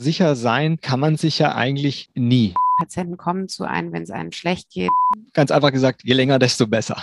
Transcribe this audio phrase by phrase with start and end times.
[0.00, 2.52] Sicher sein kann man sich ja eigentlich nie.
[2.78, 4.90] Patienten kommen zu einem, wenn es einem schlecht geht.
[5.34, 7.00] Ganz einfach gesagt, je länger, desto besser.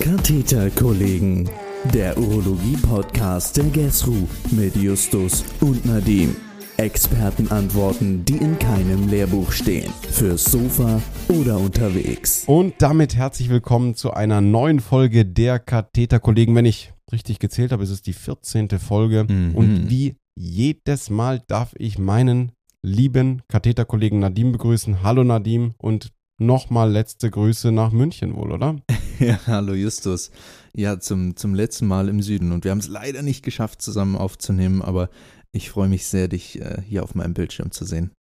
[0.00, 1.48] Katheterkollegen,
[1.94, 6.36] der Urologie-Podcast der GESRU mit Justus und Nadim.
[6.78, 9.92] Expertenantworten, die in keinem Lehrbuch stehen.
[10.12, 12.44] Fürs Sofa oder unterwegs.
[12.46, 16.54] Und damit herzlich willkommen zu einer neuen Folge der Katheterkollegen.
[16.54, 18.68] Wenn ich richtig gezählt habe, ist es die 14.
[18.78, 19.26] Folge.
[19.28, 19.56] Mhm.
[19.56, 25.02] Und wie jedes Mal darf ich meinen lieben Katheterkollegen Nadim begrüßen.
[25.02, 28.76] Hallo Nadim und nochmal letzte Grüße nach München wohl, oder?
[29.18, 30.30] Ja, hallo Justus.
[30.76, 32.52] Ja, zum, zum letzten Mal im Süden.
[32.52, 35.10] Und wir haben es leider nicht geschafft, zusammen aufzunehmen, aber
[35.52, 38.12] ich freue mich sehr, dich äh, hier auf meinem Bildschirm zu sehen.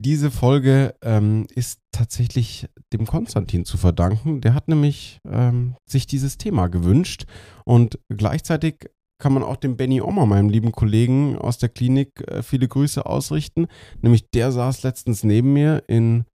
[0.00, 4.40] Diese Folge ähm, ist tatsächlich dem Konstantin zu verdanken.
[4.40, 7.24] Der hat nämlich ähm, sich dieses Thema gewünscht
[7.64, 12.42] und gleichzeitig kann man auch dem Benny Ommer, meinem lieben Kollegen aus der Klinik, äh,
[12.42, 13.66] viele Grüße ausrichten.
[14.00, 16.24] Nämlich der saß letztens neben mir in,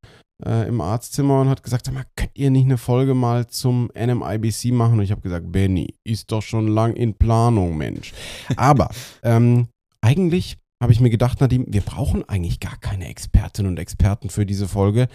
[0.44, 3.90] äh, im Arztzimmer und hat gesagt, sag mal, könnt ihr nicht eine Folge mal zum
[3.94, 4.98] NMIBC machen?
[4.98, 8.12] Und ich habe gesagt, Benny, ist doch schon lang in Planung, Mensch.
[8.56, 8.90] Aber
[9.22, 9.68] ähm,
[10.04, 14.44] eigentlich habe ich mir gedacht, Nadim, wir brauchen eigentlich gar keine Expertinnen und Experten für
[14.44, 15.08] diese Folge,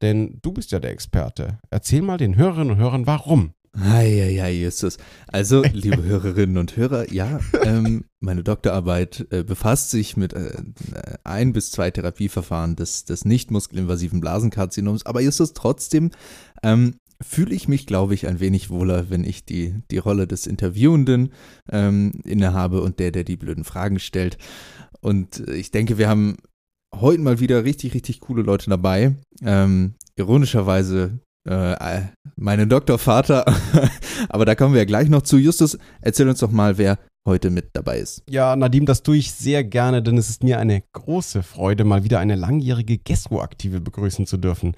[0.00, 1.58] denn du bist ja der Experte.
[1.70, 3.52] Erzähl mal den Hörerinnen und Hörern, warum.
[3.72, 4.98] Eieiei, Justus.
[5.26, 10.62] Also, liebe Hörerinnen und Hörer, ja, ähm, meine Doktorarbeit äh, befasst sich mit äh,
[11.24, 15.04] ein bis zwei Therapieverfahren des, des nicht muskelinvasiven Blasenkarzinoms.
[15.04, 16.12] Aber Justus, trotzdem
[16.62, 20.46] ähm, fühle ich mich, glaube ich, ein wenig wohler, wenn ich die, die Rolle des
[20.46, 21.32] Interviewenden
[21.70, 24.38] ähm, innehabe und der, der die blöden Fragen stellt.
[25.00, 26.36] Und ich denke, wir haben
[26.94, 29.16] heute mal wieder richtig, richtig coole Leute dabei.
[29.42, 32.02] Ähm, ironischerweise äh,
[32.36, 33.46] meinen Doktorvater,
[34.28, 35.38] aber da kommen wir ja gleich noch zu.
[35.38, 38.22] Justus, erzähl uns doch mal, wer heute mit dabei ist.
[38.28, 42.04] Ja, Nadim, das tue ich sehr gerne, denn es ist mir eine große Freude, mal
[42.04, 44.74] wieder eine langjährige GESRO-Aktive begrüßen zu dürfen.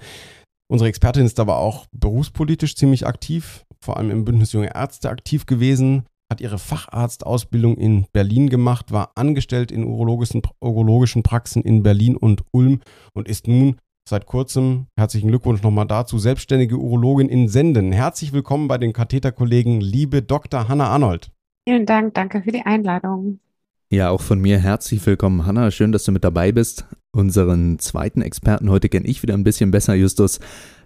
[0.71, 5.45] Unsere Expertin ist aber auch berufspolitisch ziemlich aktiv, vor allem im Bündnis Junge Ärzte aktiv
[5.45, 12.15] gewesen, hat ihre Facharztausbildung in Berlin gemacht, war angestellt in urologischen, urologischen Praxen in Berlin
[12.15, 12.79] und Ulm
[13.13, 17.91] und ist nun seit kurzem, herzlichen Glückwunsch nochmal dazu, selbstständige Urologin in Senden.
[17.91, 20.69] Herzlich willkommen bei den Katheterkollegen, liebe Dr.
[20.69, 21.31] Hanna Arnold.
[21.67, 23.41] Vielen Dank, danke für die Einladung.
[23.89, 25.69] Ja, auch von mir herzlich willkommen, Hanna.
[25.69, 26.85] Schön, dass du mit dabei bist.
[27.13, 30.39] Unseren zweiten Experten heute kenne ich wieder ein bisschen besser, Justus.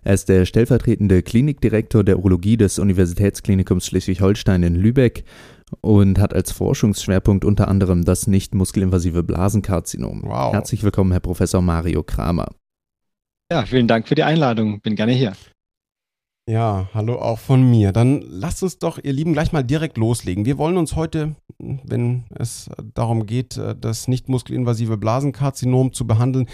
[0.03, 5.23] Er ist der stellvertretende Klinikdirektor der Urologie des Universitätsklinikums Schleswig-Holstein in Lübeck
[5.81, 10.23] und hat als Forschungsschwerpunkt unter anderem das nicht muskelinvasive Blasenkarzinom.
[10.25, 10.53] Wow.
[10.53, 12.47] Herzlich willkommen, Herr Professor Mario Kramer.
[13.51, 14.81] Ja, vielen Dank für die Einladung.
[14.81, 15.33] Bin gerne hier.
[16.47, 17.91] Ja, hallo auch von mir.
[17.91, 20.45] Dann lasst uns doch, ihr Lieben, gleich mal direkt loslegen.
[20.45, 26.47] Wir wollen uns heute, wenn es darum geht, das nicht muskelinvasive Blasenkarzinom zu behandeln,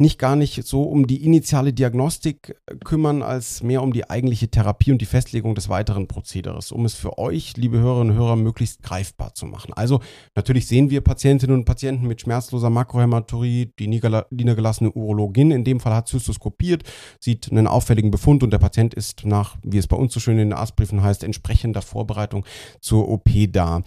[0.00, 4.90] nicht gar nicht so um die initiale Diagnostik kümmern, als mehr um die eigentliche Therapie
[4.90, 8.82] und die Festlegung des weiteren Prozederes, um es für euch, liebe Hörerinnen und Hörer, möglichst
[8.82, 9.72] greifbar zu machen.
[9.72, 10.00] Also
[10.34, 15.94] natürlich sehen wir Patientinnen und Patienten mit schmerzloser Makrohämaturie, die niedergelassene Urologin in dem Fall
[15.94, 16.82] hat zystoskopiert,
[17.20, 20.38] sieht einen auffälligen Befund und der Patient ist nach, wie es bei uns so schön
[20.38, 22.44] in den Arztbriefen heißt, entsprechender Vorbereitung
[22.80, 23.82] zur OP da.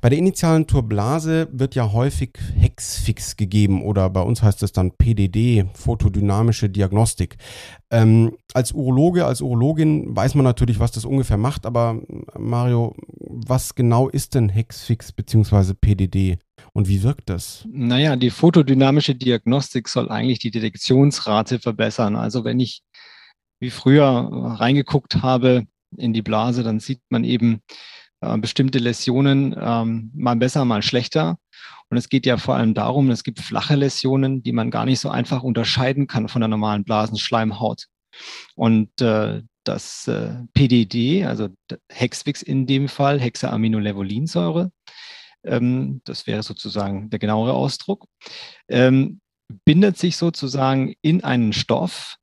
[0.00, 4.92] Bei der initialen Turblase wird ja häufig Hexfix gegeben oder bei uns heißt es dann
[4.92, 7.36] PDD, photodynamische Diagnostik.
[7.90, 12.00] Ähm, als Urologe, als Urologin weiß man natürlich, was das ungefähr macht, aber
[12.38, 15.74] Mario, was genau ist denn Hexfix bzw.
[15.74, 16.38] PDD
[16.72, 17.66] und wie wirkt das?
[17.72, 22.14] Naja, die photodynamische Diagnostik soll eigentlich die Detektionsrate verbessern.
[22.14, 22.82] Also wenn ich
[23.60, 27.62] wie früher reingeguckt habe in die Blase, dann sieht man eben,
[28.20, 31.38] äh, bestimmte Läsionen ähm, mal besser, mal schlechter.
[31.90, 35.00] Und es geht ja vor allem darum, es gibt flache Läsionen, die man gar nicht
[35.00, 37.86] so einfach unterscheiden kann von der normalen Blasenschleimhaut.
[38.56, 41.48] Und äh, das äh, PDD, also
[41.88, 44.72] Hexvix in dem Fall, Hexaaminolevolinsäure,
[45.44, 48.06] ähm, das wäre sozusagen der genauere Ausdruck,
[48.68, 49.20] ähm,
[49.64, 52.17] bindet sich sozusagen in einen Stoff,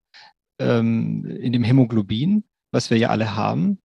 [0.59, 3.81] ähm, in dem Hämoglobin, was wir ja alle haben.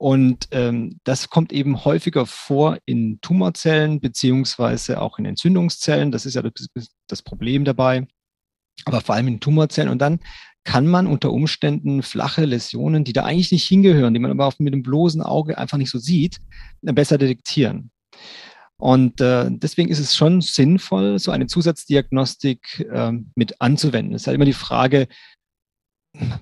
[0.00, 6.10] Und ähm, das kommt eben häufiger vor in Tumorzellen beziehungsweise auch in Entzündungszellen.
[6.10, 6.42] Das ist ja
[7.06, 8.06] das, Problem dabei,
[8.86, 9.90] aber vor allem in Tumorzellen.
[9.90, 10.20] Und dann
[10.64, 14.72] kann man unter Umständen flache Läsionen, die da eigentlich nicht hingehören, die man aber mit
[14.72, 16.38] dem bloßen Auge einfach nicht so sieht,
[16.80, 17.90] besser detektieren.
[18.78, 24.14] Und äh, deswegen ist es schon sinnvoll, so eine Zusatzdiagnostik äh, mit anzuwenden.
[24.14, 25.08] Es ist halt immer die Frage,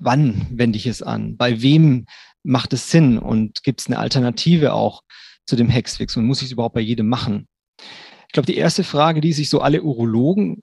[0.01, 1.37] wann wende ich es an?
[1.37, 2.07] Bei wem
[2.43, 5.03] macht es Sinn und gibt es eine Alternative auch
[5.47, 7.47] zu dem Hexfix und muss ich es überhaupt bei jedem machen?
[8.27, 10.63] Ich glaube, die erste Frage, die sich so alle Urologen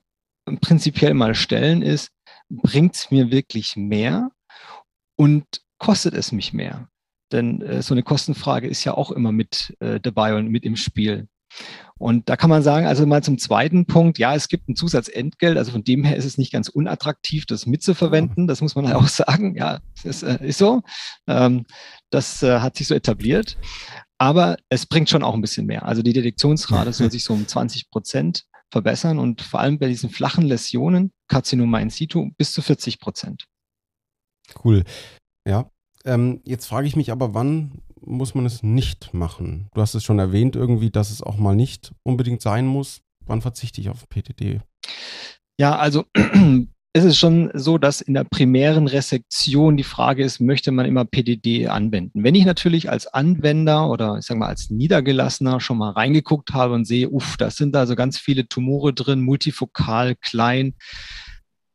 [0.60, 2.10] prinzipiell mal stellen, ist,
[2.48, 4.30] bringt es mir wirklich mehr
[5.16, 5.44] und
[5.78, 6.88] kostet es mich mehr?
[7.32, 10.76] Denn äh, so eine Kostenfrage ist ja auch immer mit äh, dabei und mit im
[10.76, 11.28] Spiel.
[11.98, 15.56] Und da kann man sagen, also mal zum zweiten Punkt, ja, es gibt ein Zusatzentgelt,
[15.56, 19.08] also von dem her ist es nicht ganz unattraktiv, das mitzuverwenden, das muss man auch
[19.08, 20.82] sagen, ja, das ist, äh, ist so,
[21.26, 21.64] ähm,
[22.10, 23.56] das äh, hat sich so etabliert,
[24.18, 25.86] aber es bringt schon auch ein bisschen mehr.
[25.86, 30.10] Also die Detektionsrate soll sich so um 20 Prozent verbessern und vor allem bei diesen
[30.10, 33.46] flachen Läsionen, Karzinoma in situ, bis zu 40 Prozent.
[34.64, 34.84] Cool.
[35.46, 35.70] Ja.
[36.04, 39.68] Ähm, jetzt frage ich mich aber, wann muss man es nicht machen?
[39.74, 43.00] Du hast es schon erwähnt, irgendwie, dass es auch mal nicht unbedingt sein muss.
[43.24, 44.60] Wann verzichte ich auf PTD?
[45.58, 46.04] Ja, also
[46.92, 51.04] es ist schon so, dass in der primären Resektion die Frage ist, möchte man immer
[51.04, 52.22] PDD anwenden?
[52.22, 56.74] Wenn ich natürlich als Anwender oder ich sage mal als Niedergelassener schon mal reingeguckt habe
[56.74, 60.74] und sehe, uff, da sind also ganz viele Tumore drin, multifokal, klein,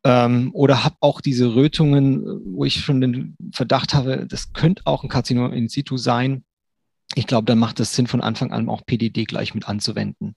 [0.03, 2.23] ähm, oder habe auch diese Rötungen,
[2.55, 6.43] wo ich schon den Verdacht habe, das könnte auch ein Karzinom in situ sein.
[7.15, 10.35] Ich glaube, dann macht es Sinn, von Anfang an auch PDD gleich mit anzuwenden.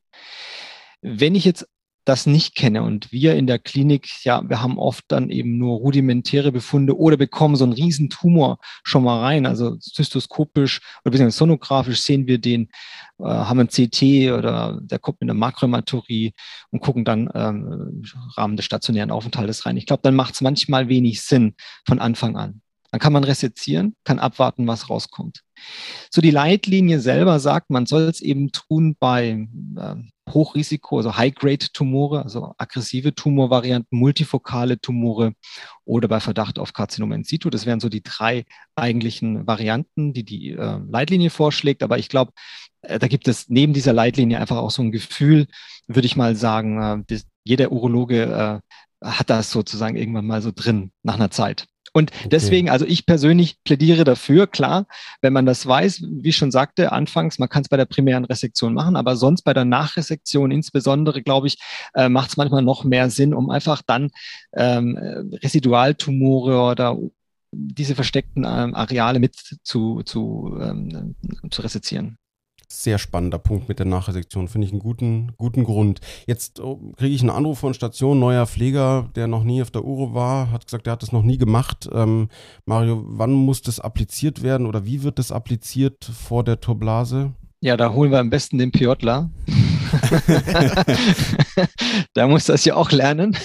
[1.01, 1.69] Wenn ich jetzt
[2.05, 5.79] das nicht kenne und wir in der Klinik, ja, wir haben oft dann eben nur
[5.79, 12.03] rudimentäre Befunde oder bekommen so einen riesen Tumor schon mal rein, also zystoskopisch oder sonografisch
[12.03, 12.69] sehen wir den,
[13.19, 16.35] äh, haben ein CT oder der kommt mit einer Makromatorie
[16.71, 18.03] und gucken dann ähm, im
[18.37, 19.77] Rahmen des stationären Aufenthaltes rein.
[19.77, 21.55] Ich glaube, dann macht es manchmal wenig Sinn
[21.87, 22.61] von Anfang an.
[22.91, 25.41] Dann kann man resezieren, kann abwarten, was rauskommt.
[26.11, 29.47] So die Leitlinie selber sagt, man soll es eben tun bei
[29.77, 29.95] äh,
[30.31, 35.35] Hochrisiko, also High-Grade-Tumore, also aggressive Tumorvarianten, multifokale Tumore
[35.85, 37.51] oder bei Verdacht auf Karzinom in situ.
[37.51, 41.83] Das wären so die drei eigentlichen Varianten, die die äh, Leitlinie vorschlägt.
[41.83, 42.33] Aber ich glaube,
[42.83, 45.47] äh, da gibt es neben dieser Leitlinie einfach auch so ein Gefühl,
[45.87, 48.63] würde ich mal sagen, äh, jeder Urologe
[49.03, 51.67] äh, hat das sozusagen irgendwann mal so drin nach einer Zeit.
[51.97, 52.29] Und okay.
[52.29, 54.87] deswegen, also ich persönlich plädiere dafür, klar,
[55.23, 58.25] wenn man das weiß, wie ich schon sagte, anfangs, man kann es bei der primären
[58.25, 61.59] Resektion machen, aber sonst bei der Nachresektion insbesondere, glaube ich,
[61.95, 64.11] äh, macht es manchmal noch mehr Sinn, um einfach dann
[64.55, 64.99] ähm,
[65.43, 66.99] Residualtumore oder
[67.53, 71.15] diese versteckten ähm, Areale mit zu, zu, ähm,
[71.51, 72.19] zu resezieren
[72.83, 74.49] sehr spannender Punkt mit der Nachresektion.
[74.49, 76.01] Finde ich einen guten, guten Grund.
[76.27, 79.85] Jetzt oh, kriege ich einen Anruf von Station, neuer Pfleger, der noch nie auf der
[79.85, 81.89] Uro war, hat gesagt, er hat das noch nie gemacht.
[81.93, 82.29] Ähm,
[82.67, 87.33] Mario, wann muss das appliziert werden oder wie wird das appliziert vor der Turblase?
[87.61, 89.31] Ja, da holen wir am besten den Piotler.
[92.15, 93.37] da muss das ja auch lernen.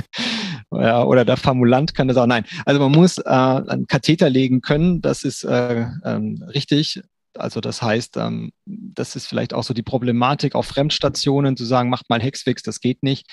[0.72, 2.26] ja, oder der Formulant kann das auch.
[2.26, 5.02] Nein, also man muss äh, einen Katheter legen können.
[5.02, 7.02] Das ist äh, ähm, richtig.
[7.38, 11.90] Also das heißt, ähm, das ist vielleicht auch so die Problematik auf Fremdstationen zu sagen,
[11.90, 13.26] macht mal Hexfix, das geht nicht.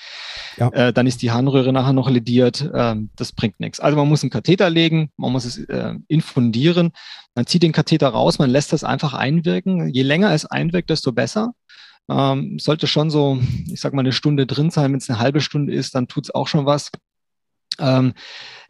[0.56, 0.68] Ja.
[0.70, 3.80] Äh, dann ist die Harnröhre nachher noch lediert, äh, das bringt nichts.
[3.80, 6.92] Also man muss einen Katheter legen, man muss es äh, infundieren,
[7.34, 9.88] man zieht den Katheter raus, man lässt das einfach einwirken.
[9.88, 11.52] Je länger es einwirkt, desto besser.
[12.10, 13.38] Ähm, sollte schon so,
[13.70, 14.92] ich sag mal, eine Stunde drin sein.
[14.92, 16.90] Wenn es eine halbe Stunde ist, dann tut es auch schon was.
[17.78, 18.12] Ähm,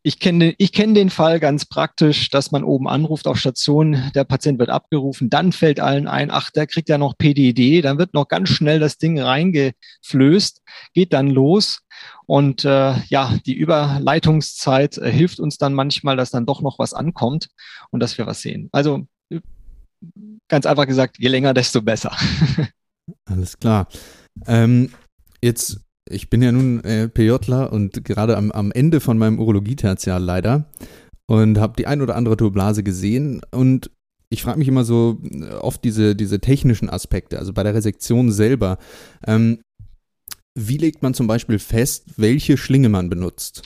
[0.04, 4.24] ich kenne ich kenn den Fall ganz praktisch, dass man oben anruft auf Station, der
[4.24, 8.14] Patient wird abgerufen, dann fällt allen ein, ach, der kriegt ja noch PDD, dann wird
[8.14, 10.62] noch ganz schnell das Ding reingeflößt,
[10.92, 11.82] geht dann los
[12.26, 16.94] und äh, ja, die Überleitungszeit äh, hilft uns dann manchmal, dass dann doch noch was
[16.94, 17.48] ankommt
[17.90, 18.68] und dass wir was sehen.
[18.72, 19.06] Also
[20.48, 22.16] ganz einfach gesagt, je länger, desto besser.
[23.24, 23.86] Alles klar.
[24.46, 24.92] Ähm,
[25.40, 30.22] jetzt ich bin ja nun äh, PJler und gerade am, am Ende von meinem Urologie-Tertial
[30.22, 30.70] leider
[31.26, 33.90] und habe die ein oder andere Turblase gesehen und
[34.28, 38.32] ich frage mich immer so äh, oft diese, diese technischen Aspekte, also bei der Resektion
[38.32, 38.78] selber.
[39.26, 39.58] Ähm,
[40.54, 43.62] wie legt man zum Beispiel fest, welche Schlinge man benutzt?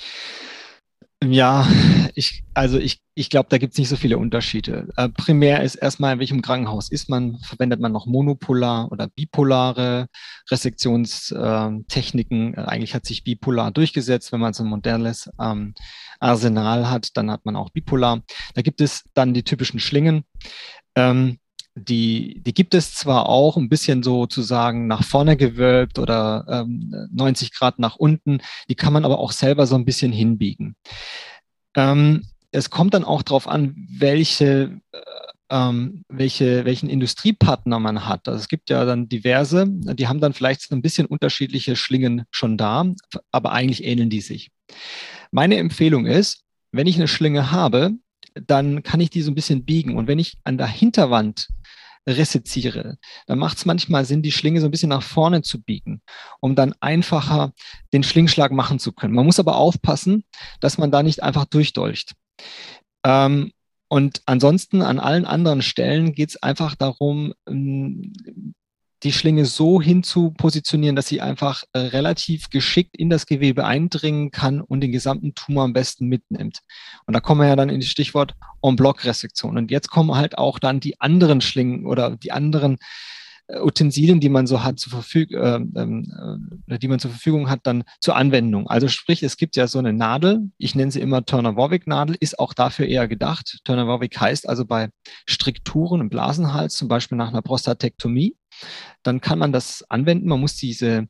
[1.25, 1.67] Ja,
[2.15, 4.89] ich, also ich, ich glaube, da gibt es nicht so viele Unterschiede.
[4.97, 10.09] Äh, primär ist erstmal, in welchem Krankenhaus ist man, verwendet man noch monopolar oder bipolare
[10.51, 12.53] Resektionstechniken.
[12.55, 14.31] Äh, eigentlich hat sich bipolar durchgesetzt.
[14.33, 15.73] Wenn man so ein modernes ähm,
[16.21, 18.21] Arsenal hat, dann hat man auch bipolar.
[18.55, 20.25] Da gibt es dann die typischen Schlingen.
[20.97, 21.39] Ähm,
[21.77, 27.53] die, die gibt es zwar auch ein bisschen sozusagen nach vorne gewölbt oder ähm, 90
[27.53, 28.41] Grad nach unten,
[28.71, 30.75] die kann man aber auch selber so ein bisschen hinbiegen.
[31.77, 35.01] Ähm, es kommt dann auch darauf an, welche, äh,
[35.51, 38.27] ähm, welche, welchen Industriepartner man hat.
[38.27, 42.25] Also es gibt ja dann diverse, die haben dann vielleicht so ein bisschen unterschiedliche Schlingen
[42.31, 42.87] schon da,
[43.31, 44.51] aber eigentlich ähneln die sich.
[45.31, 46.43] Meine Empfehlung ist,
[46.73, 47.93] wenn ich eine Schlinge habe,
[48.47, 49.97] dann kann ich die so ein bisschen biegen.
[49.97, 51.49] Und wenn ich an der Hinterwand
[52.09, 56.03] reseziere, dann macht es manchmal Sinn, die Schlinge so ein bisschen nach vorne zu biegen,
[56.41, 57.53] um dann einfacher
[57.93, 59.15] den Schlingschlag machen zu können.
[59.15, 60.25] Man muss aber aufpassen,
[60.61, 62.15] dass man da nicht einfach durchdolcht.
[63.05, 63.53] Ähm,
[63.89, 67.35] und ansonsten an allen anderen Stellen geht es einfach darum,
[69.03, 73.65] die Schlinge so hin zu positionieren, dass sie einfach äh, relativ geschickt in das Gewebe
[73.65, 76.61] eindringen kann und den gesamten Tumor am besten mitnimmt.
[77.07, 79.59] Und da kommen wir ja dann in das Stichwort En-Bloc-Resektion.
[79.59, 82.79] Und jetzt kommen halt auch dann die anderen Schlingen oder die anderen
[83.49, 87.61] Utensilien, die man so hat, zur Verfügung, äh, ähm, äh, die man zur Verfügung hat,
[87.63, 88.67] dann zur Anwendung.
[88.67, 92.55] Also sprich, es gibt ja so eine Nadel, ich nenne sie immer Turner-Warwick-Nadel, ist auch
[92.55, 93.61] dafür eher gedacht.
[93.65, 94.89] Turner-Warwick heißt also bei
[95.27, 98.37] Strikturen im Blasenhals, zum Beispiel nach einer Prostatektomie,
[99.03, 100.29] dann kann man das anwenden.
[100.29, 101.07] Man muss diese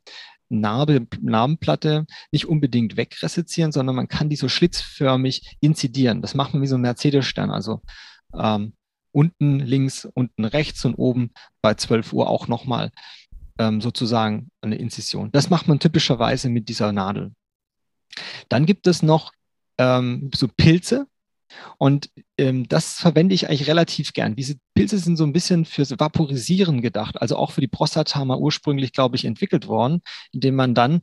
[0.49, 6.23] Narbe, Narbenplatte nicht unbedingt wegresizieren, sondern man kann die so schlitzförmig inzidieren.
[6.23, 7.51] Das macht man wie so ein Mercedes-Stern.
[7.51, 7.81] Also
[8.39, 8.75] ähm,
[9.17, 11.31] unten links, unten rechts und oben
[11.63, 12.91] bei 12 Uhr auch nochmal
[13.59, 15.33] ähm, sozusagen eine Inzision.
[15.33, 17.33] Das macht man typischerweise mit dieser Nadel.
[18.51, 19.33] Dann gibt es noch
[19.79, 21.07] ähm, so Pilze,
[21.79, 24.37] und ähm, das verwende ich eigentlich relativ gern.
[24.37, 28.39] Diese Pilze sind so ein bisschen fürs Vaporisieren gedacht, also auch für die Prostata mal
[28.39, 31.03] ursprünglich, glaube ich, entwickelt worden, indem man dann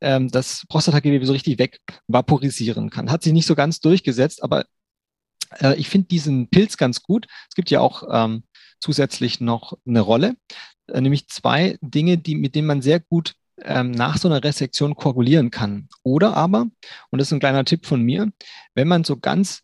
[0.00, 3.10] ähm, das Prostatagewebe so richtig wegvaporisieren kann.
[3.10, 4.66] Hat sich nicht so ganz durchgesetzt, aber
[5.60, 7.26] äh, ich finde diesen Pilz ganz gut.
[7.48, 8.44] Es gibt ja auch ähm,
[8.80, 10.36] zusätzlich noch eine Rolle,
[10.88, 14.94] äh, nämlich zwei Dinge, die, mit denen man sehr gut ähm, nach so einer Resektion
[14.94, 15.88] koagulieren kann.
[16.02, 16.66] Oder aber,
[17.10, 18.30] und das ist ein kleiner Tipp von mir,
[18.74, 19.62] wenn man so ganz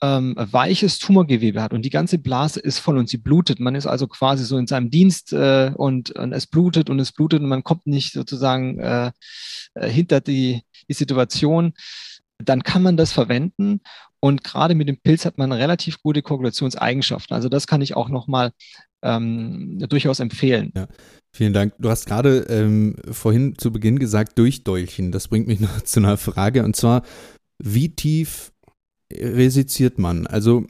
[0.00, 3.60] ähm, weiches Tumorgewebe hat und die ganze Blase ist voll und sie blutet.
[3.60, 7.12] Man ist also quasi so in seinem Dienst äh, und, und, es blutet und es
[7.12, 9.12] blutet und man kommt nicht sozusagen äh,
[9.74, 11.74] äh, hinter die, die Situation.
[12.38, 13.80] Dann kann man das verwenden
[14.20, 17.34] und gerade mit dem Pilz hat man relativ gute Koagulationseigenschaften.
[17.34, 18.52] Also das kann ich auch nochmal
[19.02, 20.72] ähm, durchaus empfehlen.
[20.76, 20.88] Ja.
[21.34, 21.74] Vielen Dank.
[21.78, 25.12] Du hast gerade ähm, vorhin zu Beginn gesagt, Durchdolchen.
[25.12, 27.02] Das bringt mich noch zu einer Frage und zwar,
[27.58, 28.52] wie tief
[29.12, 30.26] resiziert man?
[30.26, 30.66] Also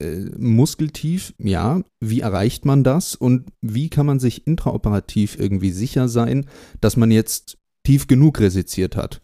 [0.00, 1.82] äh, muskeltief, ja.
[2.00, 6.46] Wie erreicht man das und wie kann man sich intraoperativ irgendwie sicher sein,
[6.80, 9.22] dass man jetzt tief genug resiziert hat?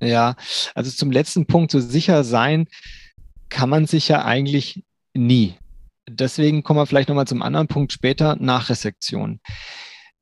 [0.00, 0.36] Ja,
[0.74, 2.66] also zum letzten Punkt, so sicher sein
[3.48, 4.84] kann man sich ja eigentlich
[5.14, 5.54] nie.
[6.08, 9.40] Deswegen kommen wir vielleicht nochmal zum anderen Punkt später, Nachresektion.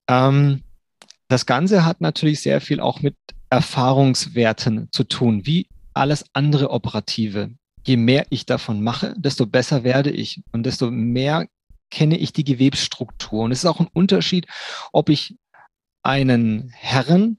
[0.08, 0.62] Ähm,
[1.28, 3.16] das Ganze hat natürlich sehr viel auch mit
[3.50, 5.46] Erfahrungswerten zu tun.
[5.46, 7.50] Wie alles andere Operative.
[7.86, 11.46] Je mehr ich davon mache, desto besser werde ich und desto mehr
[11.90, 13.44] kenne ich die Gewebsstruktur.
[13.44, 14.46] Und es ist auch ein Unterschied,
[14.92, 15.36] ob ich
[16.02, 17.38] einen Herren,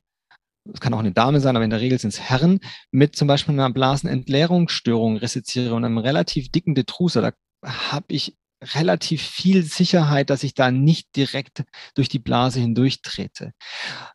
[0.71, 2.59] es kann auch eine Dame sein, aber in der Regel sind es Herren,
[2.91, 7.21] mit zum Beispiel einer Blasenentleerungsstörung resiziere und einem relativ dicken Detruser.
[7.21, 7.33] Da
[7.91, 8.37] habe ich
[8.73, 11.63] relativ viel Sicherheit, dass ich da nicht direkt
[11.95, 13.51] durch die Blase hindurch trete.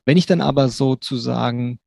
[0.06, 1.80] Wenn ich dann aber sozusagen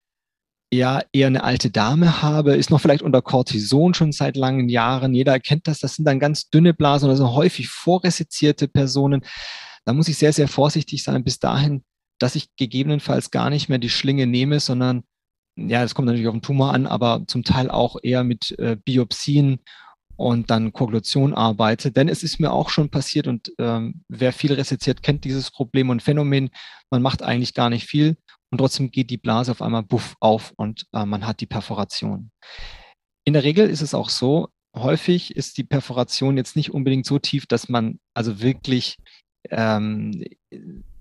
[0.71, 5.13] ja eher eine alte Dame habe, ist noch vielleicht unter Cortison schon seit langen Jahren.
[5.13, 5.79] Jeder erkennt das.
[5.79, 9.21] Das sind dann ganz dünne Blasen oder so häufig vorresizierte Personen.
[9.85, 11.83] Da muss ich sehr, sehr vorsichtig sein bis dahin,
[12.21, 15.03] dass ich gegebenenfalls gar nicht mehr die Schlinge nehme, sondern
[15.55, 18.77] ja, das kommt natürlich auf den Tumor an, aber zum Teil auch eher mit äh,
[18.77, 19.59] Biopsien
[20.15, 21.91] und dann Koagulation arbeite.
[21.91, 25.89] Denn es ist mir auch schon passiert und ähm, wer viel resiziert, kennt dieses Problem
[25.89, 26.51] und Phänomen.
[26.89, 28.17] Man macht eigentlich gar nicht viel
[28.51, 32.31] und trotzdem geht die Blase auf einmal buff auf und äh, man hat die Perforation.
[33.25, 37.19] In der Regel ist es auch so, häufig ist die Perforation jetzt nicht unbedingt so
[37.19, 38.97] tief, dass man also wirklich
[39.49, 40.23] ähm,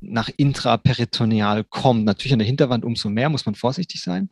[0.00, 2.04] nach intraperitoneal kommt.
[2.04, 4.30] Natürlich an der Hinterwand umso mehr, muss man vorsichtig sein.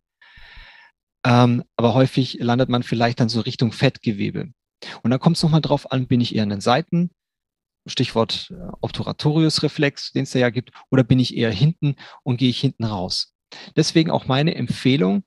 [1.25, 4.51] Ähm, aber häufig landet man vielleicht dann so Richtung Fettgewebe.
[5.03, 7.11] Und dann kommt es nochmal drauf an, bin ich eher an den Seiten,
[7.87, 12.51] Stichwort äh, Obturatorius-Reflex, den es da ja gibt, oder bin ich eher hinten und gehe
[12.51, 13.35] ich hinten raus?
[13.77, 15.25] Deswegen auch meine Empfehlung,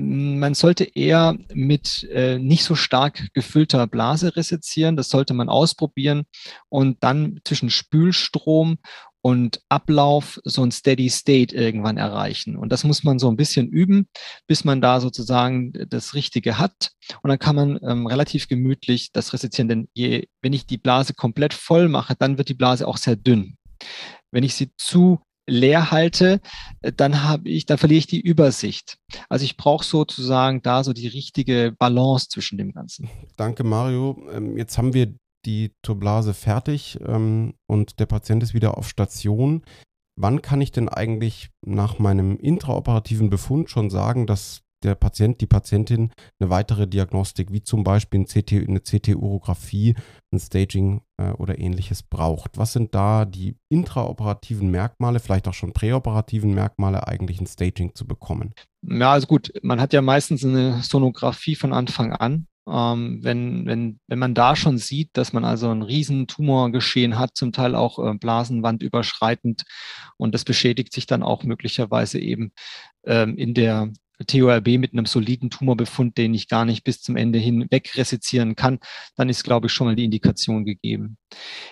[0.00, 4.96] man sollte eher mit äh, nicht so stark gefüllter Blase resezieren.
[4.96, 6.24] Das sollte man ausprobieren
[6.68, 8.78] und dann zwischen Spülstrom
[9.22, 12.56] und Ablauf so ein Steady State irgendwann erreichen.
[12.56, 14.08] Und das muss man so ein bisschen üben,
[14.46, 16.90] bis man da sozusagen das Richtige hat.
[17.22, 19.68] Und dann kann man ähm, relativ gemütlich das resezieren.
[19.68, 23.16] Denn je, wenn ich die Blase komplett voll mache, dann wird die Blase auch sehr
[23.16, 23.56] dünn.
[24.30, 26.40] Wenn ich sie zu leer halte,
[26.82, 28.98] äh, dann habe ich, dann verliere ich die Übersicht.
[29.28, 33.08] Also ich brauche sozusagen da so die richtige Balance zwischen dem Ganzen.
[33.36, 34.22] Danke, Mario.
[34.32, 35.14] Ähm, jetzt haben wir
[35.44, 39.64] die Turblase fertig ähm, und der Patient ist wieder auf Station.
[40.16, 45.46] Wann kann ich denn eigentlich nach meinem intraoperativen Befund schon sagen, dass der Patient, die
[45.46, 49.94] Patientin eine weitere Diagnostik, wie zum Beispiel ein CT, eine CT-Urographie,
[50.32, 52.58] ein Staging äh, oder ähnliches braucht.
[52.58, 58.06] Was sind da die intraoperativen Merkmale, vielleicht auch schon präoperativen Merkmale, eigentlich ein Staging zu
[58.06, 58.54] bekommen?
[58.86, 62.46] Ja, also gut, man hat ja meistens eine Sonographie von Anfang an.
[62.70, 67.36] Ähm, wenn, wenn, wenn man da schon sieht, dass man also ein riesen Tumorgeschehen hat,
[67.36, 69.62] zum Teil auch äh, Blasenwand überschreitend
[70.16, 72.52] und das beschädigt sich dann auch möglicherweise eben
[73.04, 73.92] ähm, in der
[74.26, 78.80] TORB mit einem soliden Tumorbefund, den ich gar nicht bis zum Ende hin wegresizieren kann,
[79.16, 81.18] dann ist, glaube ich, schon mal die Indikation gegeben.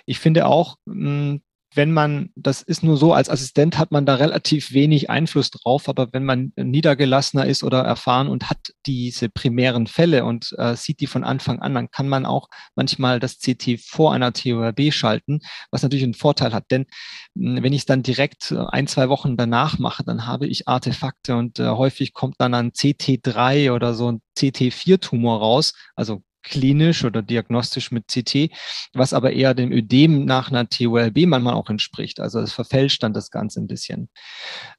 [0.07, 1.43] Ich finde auch, hm,
[1.77, 5.89] wenn man, das ist nur so, als Assistent hat man da relativ wenig Einfluss drauf,
[5.89, 11.01] aber wenn man niedergelassener ist oder erfahren und hat diese primären Fälle und äh, sieht
[11.01, 15.41] die von Anfang an, dann kann man auch manchmal das CT vor einer TORB schalten,
[15.71, 16.71] was natürlich einen Vorteil hat.
[16.71, 16.87] Denn
[17.35, 20.47] mh, hm, wenn ich es dann direkt äh, ein, zwei Wochen danach mache, dann habe
[20.47, 26.23] ich Artefakte und äh, häufig kommt dann ein CT3 oder so ein CT4-Tumor raus, also
[26.47, 28.51] klinisch oder diagnostisch mit CT,
[28.95, 32.21] was aber eher dem Ödem nach einer TULB manchmal auch entspricht.
[32.21, 34.09] Also es verfälscht dann das Ganze ein bisschen.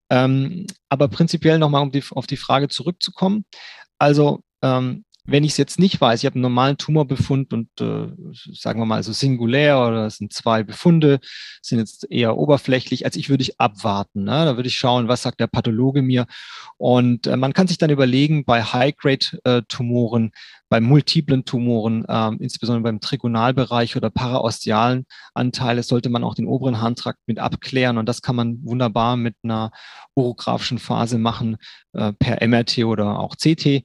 [0.10, 3.46] Ähm, aber prinzipiell nochmal, um die, auf die Frage zurückzukommen.
[4.00, 8.08] Also ähm, wenn ich es jetzt nicht weiß, ich habe einen normalen Tumorbefund und äh,
[8.54, 11.20] sagen wir mal so singulär oder es sind zwei Befunde,
[11.62, 14.24] sind jetzt eher oberflächlich, als ich würde ich abwarten.
[14.24, 14.46] Ne?
[14.46, 16.28] Da würde ich schauen, was sagt der Pathologe mir.
[16.78, 20.32] Und äh, man kann sich dann überlegen, bei High-Grade-Tumoren,
[20.70, 26.80] bei multiplen Tumoren, äh, insbesondere beim Trigonalbereich oder paraostealen Anteile, sollte man auch den oberen
[26.80, 27.98] Harntrakt mit abklären.
[27.98, 29.72] Und das kann man wunderbar mit einer
[30.16, 31.58] orographischen Phase machen,
[31.92, 33.84] äh, per MRT oder auch CT.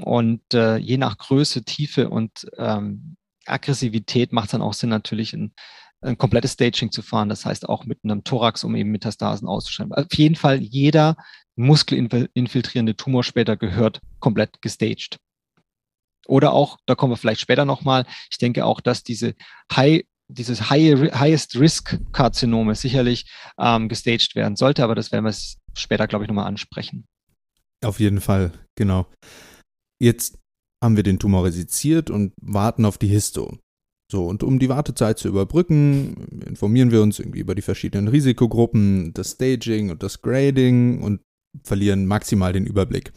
[0.00, 3.16] Und äh, je nach Größe, Tiefe und ähm,
[3.46, 5.54] Aggressivität macht es dann auch Sinn, natürlich ein,
[6.00, 7.28] ein komplettes Staging zu fahren.
[7.28, 9.92] Das heißt auch mit einem Thorax, um eben Metastasen auszuschreiben.
[9.92, 11.16] Auf jeden Fall jeder
[11.54, 15.18] muskelinfiltrierende Tumor später gehört komplett gestaged.
[16.26, 19.34] Oder auch, da kommen wir vielleicht später nochmal, ich denke auch, dass diese
[19.72, 25.34] High dieses High, Highest Risk Karzinome sicherlich ähm, gestaged werden sollte, aber das werden wir
[25.74, 27.06] später, glaube ich, nochmal ansprechen.
[27.84, 29.06] Auf jeden Fall, genau.
[30.02, 30.38] Jetzt
[30.82, 33.58] haben wir den Tumor resiziert und warten auf die Histo.
[34.10, 39.12] So, und um die Wartezeit zu überbrücken, informieren wir uns irgendwie über die verschiedenen Risikogruppen,
[39.14, 41.20] das Staging und das Grading und
[41.64, 43.12] verlieren maximal den Überblick.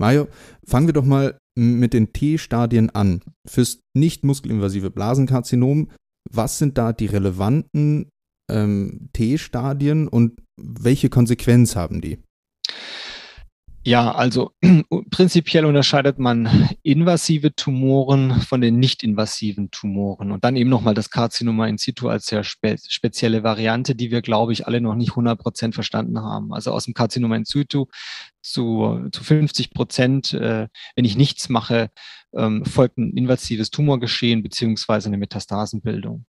[0.00, 0.26] Mario,
[0.66, 3.22] fangen wir doch mal mit den T-Stadien an.
[3.46, 5.90] Fürs nicht muskelinvasive Blasenkarzinom,
[6.30, 8.08] was sind da die relevanten
[8.50, 12.18] ähm, T-Stadien und welche Konsequenz haben die?
[13.84, 14.52] Ja, also
[15.10, 21.66] prinzipiell unterscheidet man invasive Tumoren von den nicht-invasiven Tumoren und dann eben nochmal das Karzinoma
[21.66, 25.36] in situ als sehr spe spezielle Variante, die wir, glaube ich, alle noch nicht 100
[25.36, 26.54] Prozent verstanden haben.
[26.54, 27.86] Also aus dem Karzinoma in situ
[28.40, 31.90] zu, zu 50 Prozent, äh, wenn ich nichts mache,
[32.36, 36.24] ähm, folgt ein invasives Tumorgeschehen beziehungsweise eine Metastasenbildung.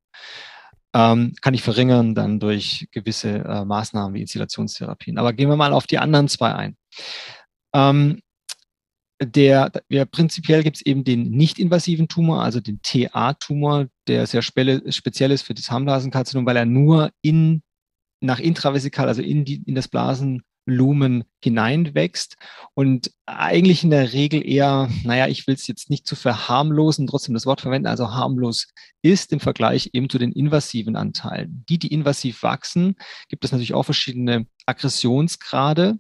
[0.96, 5.18] Ähm, kann ich verringern dann durch gewisse äh, Maßnahmen wie Installationstherapien.
[5.20, 6.78] Aber gehen wir mal auf die anderen zwei ein.
[7.74, 8.20] Ähm,
[9.22, 15.32] der, ja, prinzipiell gibt es eben den nicht-invasiven Tumor, also den TA-Tumor, der sehr speziell
[15.32, 17.62] ist für das Harnblasenkarzinom, weil er nur in,
[18.22, 22.36] nach intravesikal, also in, die, in das Blasenlumen hineinwächst
[22.74, 27.34] und eigentlich in der Regel eher, naja, ich will es jetzt nicht zu verharmlosen, trotzdem
[27.34, 28.68] das Wort verwenden, also harmlos
[29.02, 31.64] ist im Vergleich eben zu den invasiven Anteilen.
[31.70, 32.96] Die, die invasiv wachsen,
[33.30, 36.00] gibt es natürlich auch verschiedene Aggressionsgrade.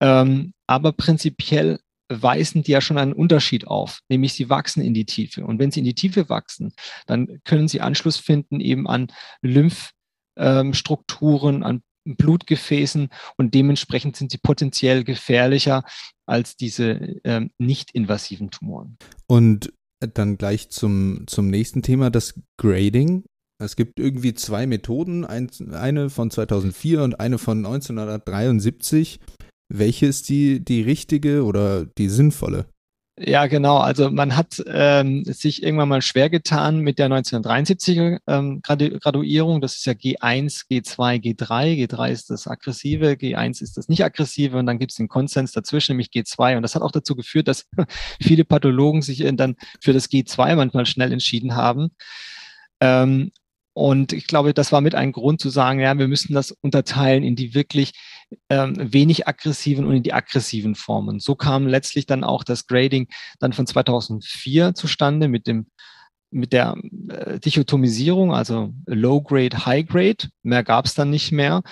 [0.00, 5.04] Ähm, aber prinzipiell weisen die ja schon einen Unterschied auf, nämlich sie wachsen in die
[5.04, 5.44] Tiefe.
[5.44, 6.72] Und wenn sie in die Tiefe wachsen,
[7.06, 9.08] dann können sie Anschluss finden eben an
[9.42, 15.82] Lymphstrukturen, an Blutgefäßen und dementsprechend sind sie potenziell gefährlicher
[16.24, 18.96] als diese ähm, nicht-invasiven Tumoren.
[19.26, 23.24] Und dann gleich zum, zum nächsten Thema, das Grading.
[23.58, 29.18] Es gibt irgendwie zwei Methoden, ein, eine von 2004 und eine von 1973.
[29.72, 32.66] Welche ist die, die richtige oder die sinnvolle?
[33.22, 33.76] Ja, genau.
[33.76, 39.60] Also man hat ähm, sich irgendwann mal schwer getan mit der 1973er ähm, Gradu Graduierung.
[39.60, 41.86] Das ist ja G1, G2, G3.
[41.86, 45.52] G3 ist das aggressive, G1 ist das nicht aggressive und dann gibt es den Konsens
[45.52, 46.56] dazwischen, nämlich G2.
[46.56, 47.66] Und das hat auch dazu geführt, dass
[48.22, 51.90] viele Pathologen sich dann für das G2 manchmal schnell entschieden haben.
[52.80, 53.32] Ähm,
[53.74, 57.22] und ich glaube, das war mit ein Grund zu sagen, ja, wir müssen das unterteilen
[57.22, 57.92] in die wirklich
[58.48, 61.20] ähm, wenig aggressiven und in die aggressiven Formen.
[61.20, 65.66] So kam letztlich dann auch das Grading dann von 2004 zustande mit dem
[66.32, 66.76] mit der
[67.08, 70.28] äh, Dichotomisierung, also Low Grade, High Grade.
[70.42, 71.62] Mehr gab es dann nicht mehr.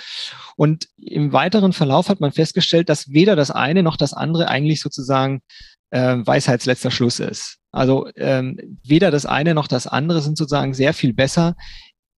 [0.57, 4.81] Und im weiteren Verlauf hat man festgestellt, dass weder das eine noch das andere eigentlich
[4.81, 5.43] sozusagen
[5.91, 7.59] äh, Weisheitsletzter Schluss ist.
[7.71, 11.55] Also ähm, weder das eine noch das andere sind sozusagen sehr viel besser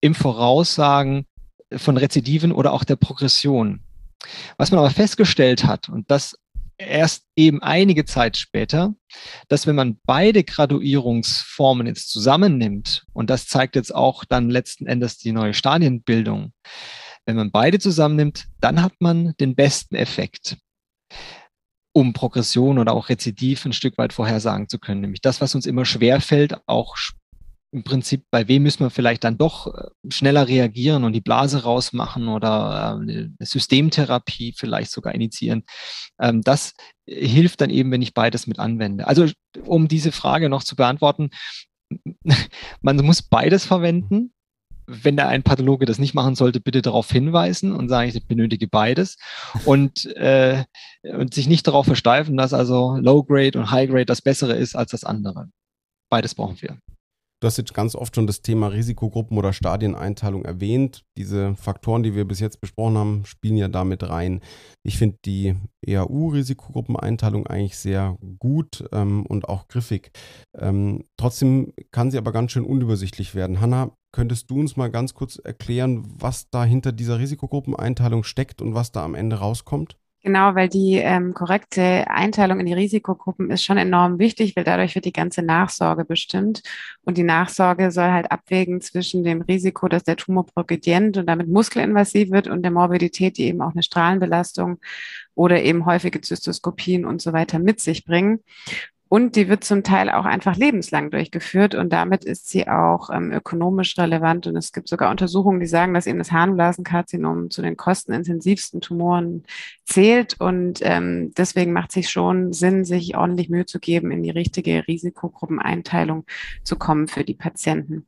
[0.01, 1.27] im Voraussagen
[1.77, 3.81] von Rezidiven oder auch der Progression.
[4.57, 6.37] Was man aber festgestellt hat, und das
[6.81, 8.95] erst eben einige Zeit später,
[9.49, 15.19] dass wenn man beide Graduierungsformen jetzt zusammennimmt, und das zeigt jetzt auch dann letzten Endes
[15.19, 16.53] die neue Stadienbildung,
[17.27, 20.57] wenn man beide zusammennimmt, dann hat man den besten Effekt,
[21.93, 25.03] um Progression oder auch Rezidiv ein Stück weit vorhersagen zu können.
[25.03, 26.97] Nämlich das, was uns immer schwer fällt, auch
[27.73, 31.63] im Prinzip, bei wem müssen wir vielleicht dann doch äh, schneller reagieren und die Blase
[31.63, 35.65] rausmachen oder äh, eine Systemtherapie vielleicht sogar initiieren.
[36.21, 36.75] Ähm, das
[37.07, 39.07] hilft dann eben, wenn ich beides mit anwende.
[39.07, 39.27] Also
[39.65, 41.31] um diese Frage noch zu beantworten,
[42.81, 44.33] man muss beides verwenden.
[44.93, 48.67] Wenn da ein Pathologe das nicht machen sollte, bitte darauf hinweisen und sagen, ich benötige
[48.67, 49.19] beides
[49.65, 50.65] und, äh,
[51.05, 54.75] und sich nicht darauf versteifen, dass also Low Grade und High Grade das Bessere ist
[54.75, 55.49] als das andere.
[56.09, 56.81] Beides brauchen wir.
[57.43, 61.07] Du hast jetzt ganz oft schon das Thema Risikogruppen oder Stadieneinteilung erwähnt.
[61.17, 64.43] Diese Faktoren, die wir bis jetzt besprochen haben, spielen ja damit rein.
[64.83, 70.11] Ich finde die EAU-Risikogruppeneinteilung eigentlich sehr gut ähm, und auch griffig.
[70.55, 73.63] Ähm, trotzdem kann sie aber ganz schön unübersichtlich werden.
[73.63, 78.75] Hanna, könntest du uns mal ganz kurz erklären, was da hinter dieser Risikogruppeneinteilung steckt und
[78.75, 79.97] was da am Ende rauskommt?
[80.23, 84.95] Genau, weil die ähm, korrekte Einteilung in die Risikogruppen ist schon enorm wichtig, weil dadurch
[84.95, 86.63] wird die ganze Nachsorge bestimmt.
[87.05, 91.49] Und die Nachsorge soll halt abwägen zwischen dem Risiko, dass der Tumor progredient und damit
[91.49, 94.79] muskelinvasiv wird und der Morbidität, die eben auch eine Strahlenbelastung
[95.35, 98.41] oder eben häufige Zystoskopien und so weiter mit sich bringen.
[99.13, 103.33] Und die wird zum Teil auch einfach lebenslang durchgeführt und damit ist sie auch ähm,
[103.33, 104.47] ökonomisch relevant.
[104.47, 109.43] Und es gibt sogar Untersuchungen, die sagen, dass eben das Harnblasenkarzinom zu den kostenintensivsten Tumoren
[109.85, 110.41] zählt.
[110.41, 114.31] Und ähm, deswegen macht es sich schon Sinn, sich ordentlich Mühe zu geben, in die
[114.31, 116.25] richtige Risikogruppeneinteilung
[116.63, 118.07] zu kommen für die Patienten.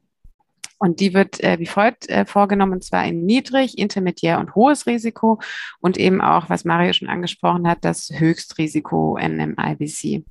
[0.78, 4.86] Und die wird äh, wie folgt äh, vorgenommen, und zwar in niedrig, intermediär und hohes
[4.86, 5.40] Risiko
[5.80, 10.24] und eben auch, was Mario schon angesprochen hat, das Höchstrisiko NMIBC.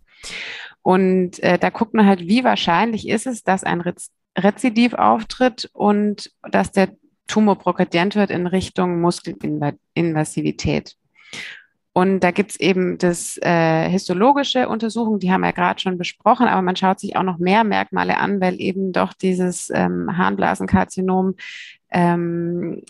[0.81, 5.69] Und äh, da guckt man halt, wie wahrscheinlich ist es, dass ein Rez Rezidiv auftritt
[5.73, 6.95] und dass der
[7.27, 10.95] Tumor progredient wird in Richtung Muskelinvasivität.
[11.93, 16.61] Und da gibt's eben das äh, histologische Untersuchung, die haben wir gerade schon besprochen, aber
[16.61, 21.35] man schaut sich auch noch mehr Merkmale an, weil eben doch dieses ähm, Harnblasenkarzinom
[21.89, 22.81] ähm,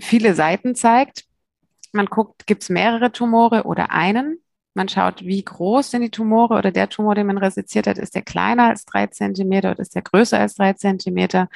[0.00, 1.24] viele Seiten zeigt.
[1.92, 4.38] Man guckt, gibt's mehrere Tumore oder einen?
[4.76, 8.14] Man schaut, wie groß sind die Tumore oder der Tumor, den man resiziert hat, ist
[8.14, 11.48] der kleiner als drei Zentimeter oder ist der größer als drei Zentimeter?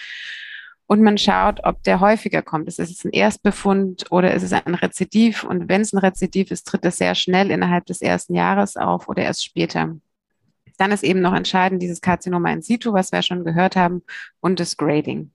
[0.87, 2.67] Und man schaut, ob der häufiger kommt.
[2.67, 5.45] Ist es ein Erstbefund oder ist es ein Rezidiv?
[5.45, 9.07] Und wenn es ein Rezidiv ist, tritt es sehr schnell innerhalb des ersten Jahres auf
[9.07, 9.97] oder erst später.
[10.79, 14.03] Dann ist eben noch entscheidend dieses Karzinoma in situ, was wir schon gehört haben,
[14.41, 15.31] und das Grading.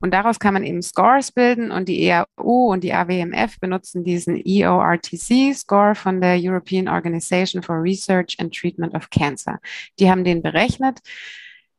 [0.00, 4.40] Und daraus kann man eben Scores bilden und die EAU und die AWMF benutzen diesen
[4.44, 9.58] EORTC-Score von der European Organization for Research and Treatment of Cancer.
[9.98, 11.00] Die haben den berechnet.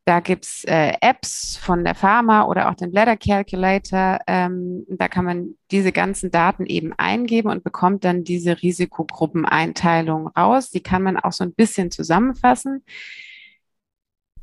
[0.05, 4.19] Da gibt's äh, Apps von der Pharma oder auch den Bladder Calculator.
[4.25, 10.71] Ähm, da kann man diese ganzen Daten eben eingeben und bekommt dann diese Risikogruppeneinteilung raus.
[10.71, 12.83] Die kann man auch so ein bisschen zusammenfassen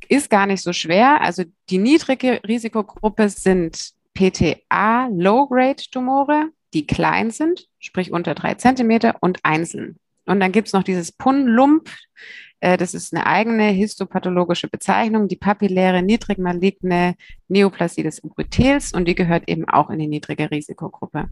[0.08, 1.20] ist gar nicht so schwer.
[1.20, 9.38] Also die niedrige Risikogruppe sind PTA Low-Grade-Tumore, die klein sind, sprich unter drei Zentimeter und
[9.44, 9.96] einzeln.
[10.26, 11.88] Und dann gibt's noch dieses Pun-Lump.
[12.60, 17.14] Äh, das ist eine eigene histopathologische Bezeichnung, die papilläre niedrig maligne
[17.48, 21.28] Neoplasie des Epithels und die gehört eben auch in die niedrige Risikogruppe.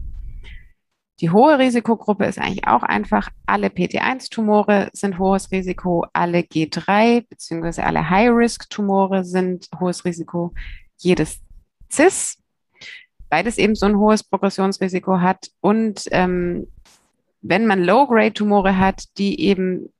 [1.19, 7.81] Die hohe Risikogruppe ist eigentlich auch einfach, alle PT1-Tumore sind hohes Risiko, alle G3 bzw.
[7.81, 10.53] alle High-Risk-Tumore sind hohes Risiko,
[10.97, 11.39] jedes
[11.91, 12.37] CIS,
[13.29, 15.49] beides eben so ein hohes Progressionsrisiko hat.
[15.59, 16.67] Und ähm,
[17.41, 19.91] wenn man Low-Grade-Tumore hat, die eben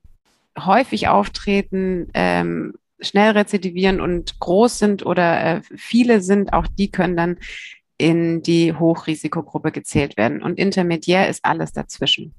[0.60, 7.16] häufig auftreten, ähm, schnell rezidivieren und groß sind oder äh, viele sind, auch die können
[7.16, 7.38] dann
[7.98, 10.42] in die Hochrisikogruppe gezählt werden.
[10.42, 12.36] Und intermediär ist alles dazwischen.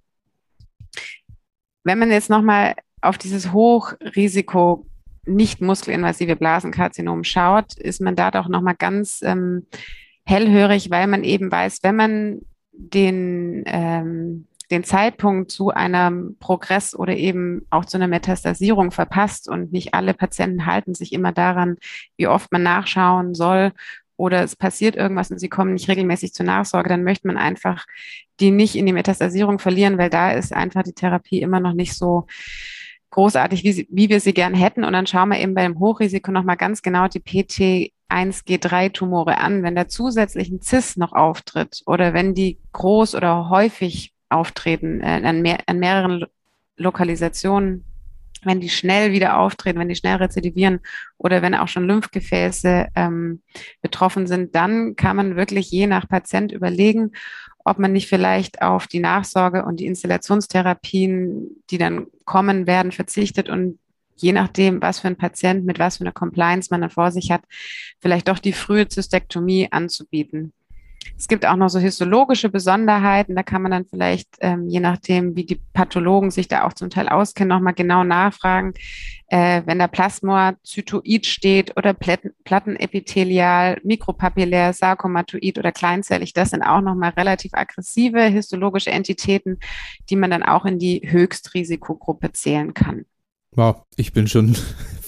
[1.85, 4.87] Wenn man jetzt nochmal auf dieses Hochrisiko
[5.27, 9.67] nicht muskelinvasive Blasenkarzinom schaut, ist man da doch nochmal ganz ähm,
[10.25, 12.41] hellhörig, weil man eben weiß, wenn man
[12.73, 19.73] den ähm, den Zeitpunkt zu einem Progress oder eben auch zu einer Metastasierung verpasst und
[19.73, 21.77] nicht alle Patienten halten sich immer daran,
[22.17, 23.73] wie oft man nachschauen soll
[24.19, 27.87] oder es passiert irgendwas und sie kommen nicht regelmäßig zur Nachsorge, dann möchte man einfach
[28.41, 31.95] die nicht in die Metastasierung verlieren, weil da ist einfach die Therapie immer noch nicht
[31.95, 32.27] so
[33.11, 34.85] großartig, wie, sie, wie wir sie gern hätten.
[34.85, 39.63] Und dann schauen wir eben bei dem Hochrisiko nochmal ganz genau die PT1G3-Tumore an.
[39.63, 45.23] Wenn da zusätzlich ein CIS noch auftritt oder wenn die groß oder häufig auftreten, äh,
[45.25, 46.27] an, mehr, an mehreren
[46.77, 47.85] Lokalisationen,
[48.45, 50.81] wenn die schnell wieder auftreten, wenn die schnell rezidivieren
[51.17, 53.43] oder wenn auch schon Lymphgefäße ähm,
[53.83, 57.13] betroffen sind, dann kann man wirklich je nach Patient überlegen,
[57.65, 63.49] ob man nicht vielleicht auf die Nachsorge und die Installationstherapien, die dann kommen werden, verzichtet
[63.49, 63.79] und
[64.17, 67.31] je nachdem, was für ein Patient mit was für einer Compliance man dann vor sich
[67.31, 67.43] hat,
[68.01, 70.53] vielleicht doch die frühe Zystektomie anzubieten.
[71.17, 73.35] Es gibt auch noch so histologische Besonderheiten.
[73.35, 76.91] Da kann man dann vielleicht, ähm, je nachdem, wie die Pathologen sich da auch zum
[76.91, 78.75] Teil auskennen, nochmal genau nachfragen.
[79.27, 86.81] Äh, wenn da Plasmazytoid steht oder Platten, Plattenepithelial, Mikropapillär, Sarkomatoid oder kleinzellig, das sind auch
[86.81, 89.59] nochmal relativ aggressive histologische Entitäten,
[90.09, 93.07] die man dann auch in die Höchstrisikogruppe zählen kann.
[93.53, 94.57] Wow, ich bin schon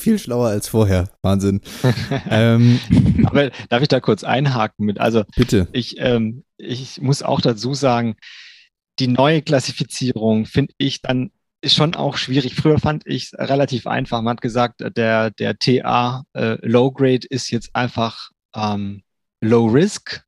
[0.01, 1.11] viel schlauer als vorher.
[1.23, 1.61] Wahnsinn.
[2.31, 2.81] ähm,
[3.25, 4.99] Aber darf ich da kurz einhaken mit?
[5.01, 5.69] Also bitte.
[5.73, 8.17] Ich, ähm, ich muss auch dazu sagen,
[8.99, 11.31] die neue Klassifizierung finde ich dann
[11.63, 12.55] ist schon auch schwierig.
[12.55, 14.23] Früher fand ich es relativ einfach.
[14.23, 19.03] Man hat gesagt, der, der TA äh, Low Grade ist jetzt einfach ähm,
[19.43, 20.23] Low Risk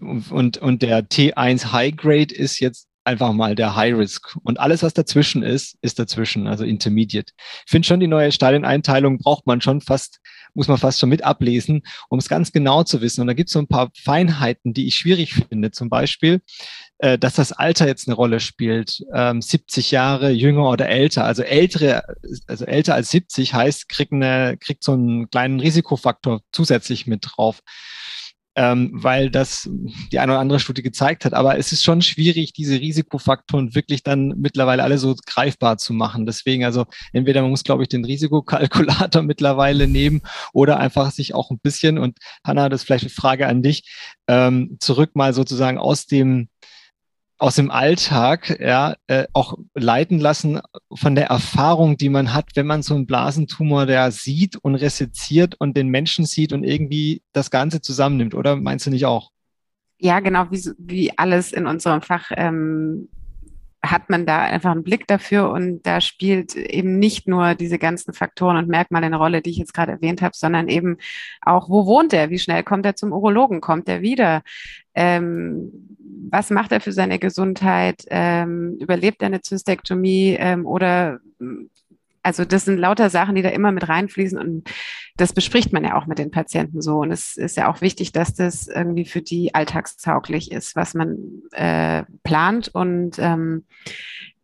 [0.00, 4.36] und, und der T1 High Grade ist jetzt einfach mal der High Risk.
[4.42, 7.32] Und alles, was dazwischen ist, ist dazwischen, also Intermediate.
[7.64, 10.20] Ich finde schon, die neue Stadieneinteilung braucht man schon fast,
[10.54, 13.22] muss man fast schon mit ablesen, um es ganz genau zu wissen.
[13.22, 15.70] Und da gibt es so ein paar Feinheiten, die ich schwierig finde.
[15.70, 16.42] Zum Beispiel,
[16.98, 19.02] äh, dass das Alter jetzt eine Rolle spielt.
[19.14, 21.24] Ähm, 70 Jahre jünger oder älter.
[21.24, 22.02] Also ältere,
[22.46, 27.62] also älter als 70 heißt, kriegt, eine, kriegt so einen kleinen Risikofaktor zusätzlich mit drauf
[28.54, 29.68] ähm, weil das
[30.12, 31.34] die eine oder andere Studie gezeigt hat.
[31.34, 36.26] Aber es ist schon schwierig, diese Risikofaktoren wirklich dann mittlerweile alle so greifbar zu machen.
[36.26, 41.50] Deswegen, also entweder man muss, glaube ich, den Risikokalkulator mittlerweile nehmen oder einfach sich auch
[41.50, 43.84] ein bisschen, und Hanna, das ist vielleicht eine Frage an dich,
[44.28, 46.48] ähm, zurück mal sozusagen aus dem
[47.42, 50.60] aus dem Alltag ja äh, auch leiten lassen
[50.94, 55.56] von der Erfahrung, die man hat, wenn man so einen Blasentumor der sieht und reseziert
[55.58, 59.32] und den Menschen sieht und irgendwie das Ganze zusammennimmt, oder meinst du nicht auch?
[59.98, 63.08] Ja, genau, wie, wie alles in unserem Fach ähm,
[63.84, 68.14] hat man da einfach einen Blick dafür und da spielt eben nicht nur diese ganzen
[68.14, 70.98] Faktoren und Merkmale eine Rolle, die ich jetzt gerade erwähnt habe, sondern eben
[71.40, 74.42] auch, wo wohnt er, wie schnell kommt er zum Urologen, kommt er wieder,
[74.94, 75.72] ähm,
[76.30, 80.36] was macht er für seine Gesundheit, ähm, überlebt er eine Zystektomie?
[80.38, 81.18] Ähm, oder
[82.22, 84.68] also das sind lauter Sachen, die da immer mit reinfließen und
[85.16, 86.98] das bespricht man ja auch mit den Patienten so.
[87.00, 91.18] Und es ist ja auch wichtig, dass das irgendwie für die alltagstauglich ist, was man
[91.52, 92.68] äh, plant.
[92.68, 93.64] Und ähm,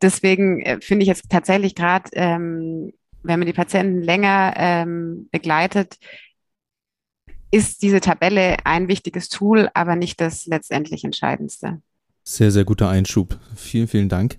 [0.02, 5.98] deswegen äh, finde ich jetzt tatsächlich gerade, ähm, wenn man die Patienten länger ähm, begleitet,
[7.50, 11.80] ist diese Tabelle ein wichtiges Tool, aber nicht das letztendlich Entscheidendste.
[12.24, 13.38] Sehr, sehr guter Einschub.
[13.56, 14.36] Vielen, vielen Dank.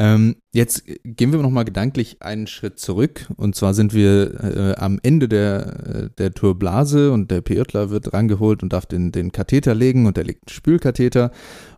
[0.00, 3.26] Ähm, jetzt gehen wir nochmal gedanklich einen Schritt zurück.
[3.36, 8.14] Und zwar sind wir äh, am Ende der, äh, der Turblase und der Pirtler wird
[8.14, 11.32] rangeholt und darf den, den Katheter legen und er legt einen Spülkatheter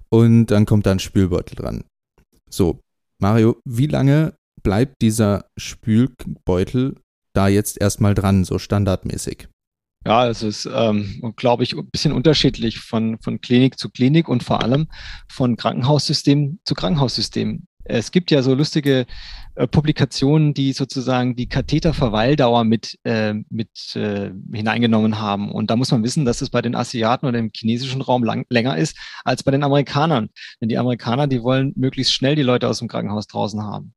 [0.09, 1.83] und dann kommt da ein Spülbeutel dran.
[2.49, 2.79] So,
[3.19, 6.95] Mario, wie lange bleibt dieser Spülbeutel
[7.33, 9.49] da jetzt erstmal dran, so standardmäßig?
[10.05, 14.43] Ja, es ist, ähm, glaube ich, ein bisschen unterschiedlich von, von Klinik zu Klinik und
[14.43, 14.89] vor allem
[15.29, 17.67] von Krankenhaussystem zu Krankenhaussystem.
[17.85, 19.07] Es gibt ja so lustige
[19.55, 25.53] äh, Publikationen, die sozusagen die Katheterverweildauer mit, äh, mit äh, hineingenommen haben.
[25.53, 28.47] Und da muss man wissen, dass es bei den Asiaten oder im chinesischen Raum lang,
[28.49, 30.31] länger ist als bei den Amerikanern.
[30.61, 33.95] Denn die Amerikaner, die wollen möglichst schnell die Leute aus dem Krankenhaus draußen haben.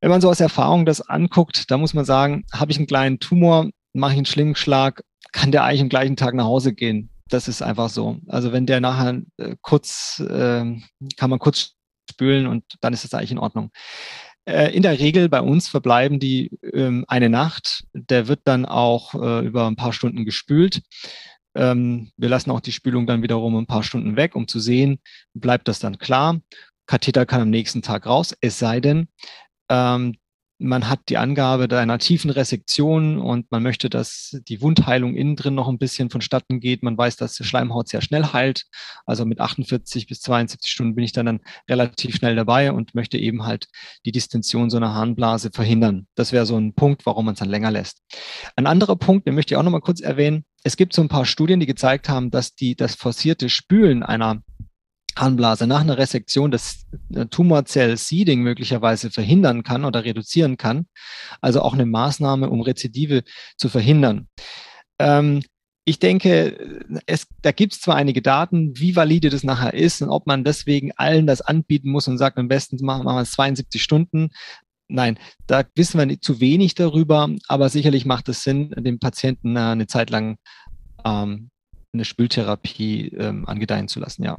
[0.00, 3.20] Wenn man so aus Erfahrung das anguckt, da muss man sagen, habe ich einen kleinen
[3.20, 7.10] Tumor, mache ich einen Schlingenschlag, kann der eigentlich am gleichen Tag nach Hause gehen.
[7.28, 8.16] Das ist einfach so.
[8.26, 10.64] Also wenn der nachher äh, kurz, äh,
[11.16, 11.74] kann man kurz
[12.10, 13.70] spülen und dann ist es eigentlich in Ordnung.
[14.44, 17.84] Äh, in der Regel bei uns verbleiben die ähm, eine Nacht.
[17.92, 20.82] Der wird dann auch äh, über ein paar Stunden gespült.
[21.54, 25.00] Ähm, wir lassen auch die Spülung dann wiederum ein paar Stunden weg, um zu sehen,
[25.34, 26.40] bleibt das dann klar.
[26.86, 29.08] Katheter kann am nächsten Tag raus, es sei denn,
[29.68, 30.16] ähm,
[30.60, 35.54] man hat die Angabe einer tiefen Resektion und man möchte, dass die Wundheilung innen drin
[35.54, 36.82] noch ein bisschen vonstatten geht.
[36.82, 38.66] Man weiß, dass die Schleimhaut sehr schnell heilt.
[39.06, 43.16] Also mit 48 bis 72 Stunden bin ich dann, dann relativ schnell dabei und möchte
[43.16, 43.68] eben halt
[44.04, 46.06] die Distension so einer Harnblase verhindern.
[46.14, 48.02] Das wäre so ein Punkt, warum man es dann länger lässt.
[48.54, 50.44] Ein anderer Punkt, den möchte ich auch noch mal kurz erwähnen.
[50.62, 54.42] Es gibt so ein paar Studien, die gezeigt haben, dass die, das forcierte Spülen einer
[55.20, 60.86] Harnblase nach einer Resektion das äh, Tumorzell-Seeding möglicherweise verhindern kann oder reduzieren kann.
[61.40, 63.22] Also auch eine Maßnahme, um Rezidive
[63.56, 64.28] zu verhindern.
[64.98, 65.42] Ähm,
[65.84, 70.10] ich denke, es, da gibt es zwar einige Daten, wie valide das nachher ist und
[70.10, 73.32] ob man deswegen allen das anbieten muss und sagt, am besten machen, machen wir es
[73.32, 74.28] 72 Stunden.
[74.88, 79.60] Nein, da wissen wir zu wenig darüber, aber sicherlich macht es Sinn, dem Patienten äh,
[79.60, 80.36] eine Zeit lang
[81.04, 81.50] ähm,
[81.92, 84.38] eine Spültherapie ähm, angedeihen zu lassen, ja.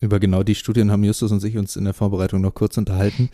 [0.00, 3.30] Über genau die Studien haben Justus und ich uns in der Vorbereitung noch kurz unterhalten.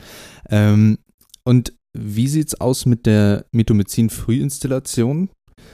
[0.49, 0.99] Ähm,
[1.45, 5.31] und wie sieht es aus mit der Mitomycin-Frühinstillation?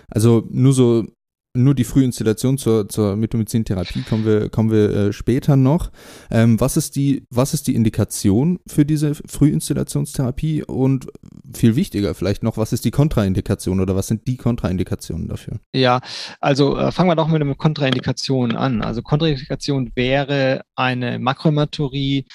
[0.08, 1.06] Also nur so
[1.54, 5.90] nur die Frühinstallation zur, zur Mitomycin-Therapie kommen wir, kommen wir äh, später noch.
[6.30, 11.08] Ähm, was, ist die, was ist die Indikation für diese Frühinstallationstherapie und
[11.52, 15.58] viel wichtiger vielleicht noch, was ist die Kontraindikation oder was sind die Kontraindikationen dafür?
[15.74, 16.00] Ja,
[16.40, 18.82] also äh, fangen wir doch mit einer Kontraindikation an.
[18.82, 22.26] Also Kontraindikation wäre eine Makrohämaturie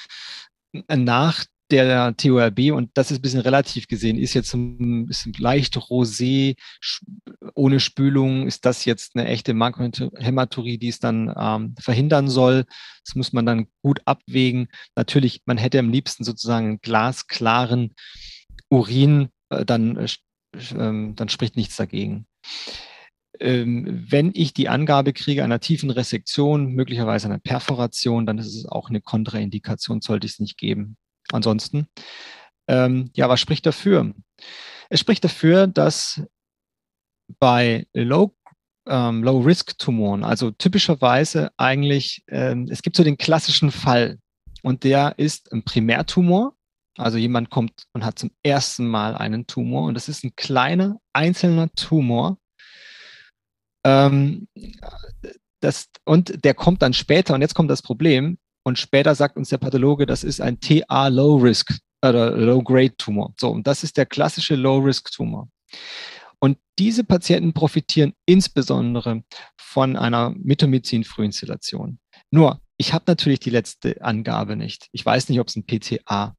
[0.93, 5.78] nach der TORB, und das ist ein bisschen relativ gesehen, ist jetzt ein bisschen leicht
[5.78, 6.56] rosé,
[7.56, 12.65] ohne Spülung, ist das jetzt eine echte Makrohämaturie, die es dann ähm, verhindern soll.
[13.06, 14.67] Das muss man dann gut abwägen.
[14.95, 17.95] Natürlich, man hätte am liebsten sozusagen einen glasklaren
[18.69, 20.08] Urin, äh, dann, äh,
[20.78, 22.28] ähm, dann spricht nichts dagegen
[23.39, 28.65] ähm, wenn ich die Angabe kriege einer tiefen Resektion, möglicherweise einer Perforation, dann ist es
[28.65, 30.95] auch eine Kontraindikation, sollte ich es nicht geben.
[31.31, 31.88] Ansonsten,
[32.67, 34.13] ähm, ja, was spricht dafür?
[34.89, 36.21] Es spricht dafür, dass
[37.39, 38.35] bei Low
[38.88, 44.19] ähm, Low-Risk-Tumoren, also typischerweise eigentlich, ähm, es gibt so den klassischen Fall
[44.61, 46.55] und der ist ein Primärtumor.
[46.97, 50.97] Also jemand kommt und hat zum ersten Mal einen Tumor und das ist ein kleiner
[51.13, 52.38] einzelner Tumor.
[53.83, 54.47] Ähm,
[55.59, 59.49] das, und der kommt dann später, und jetzt kommt das Problem, und später sagt uns
[59.49, 63.34] der Pathologe, das ist ein TA Low Risk oder Low Grade Tumor.
[63.39, 65.49] So, und das ist der klassische Low Risk Tumor.
[66.39, 69.23] Und diese Patienten profitieren insbesondere
[69.58, 71.99] von einer Mitomycin-Frühinstillation.
[72.32, 74.88] Nur, ich habe natürlich die letzte Angabe nicht.
[74.91, 76.36] Ich weiß nicht, ob es ein PTA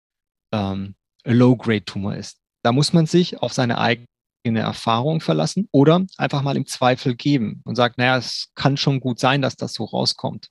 [0.53, 2.39] ähm, Low-Grade-Tumor ist.
[2.65, 7.62] Da muss man sich auf seine eigene Erfahrung verlassen oder einfach mal im Zweifel geben
[7.65, 10.49] und sagt, naja, es kann schon gut sein, dass das so rauskommt.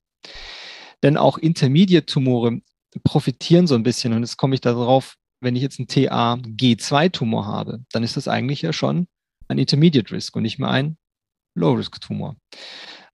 [1.03, 2.61] Denn auch Intermediate-Tumore
[3.03, 4.13] profitieren so ein bisschen.
[4.13, 8.61] Und jetzt komme ich darauf, wenn ich jetzt einen TA-G2-Tumor habe, dann ist das eigentlich
[8.61, 9.07] ja schon
[9.47, 10.97] ein Intermediate Risk und nicht mehr ein
[11.55, 12.35] Low-Risk-Tumor.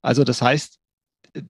[0.01, 0.79] Also das heißt,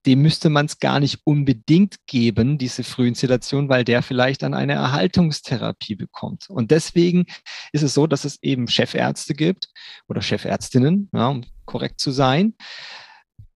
[0.05, 4.73] dem müsste man es gar nicht unbedingt geben, diese Frühinstillation, weil der vielleicht dann eine
[4.73, 6.49] Erhaltungstherapie bekommt.
[6.49, 7.25] Und deswegen
[7.71, 9.69] ist es so, dass es eben Chefärzte gibt
[10.07, 12.53] oder Chefärztinnen, ja, um korrekt zu sein,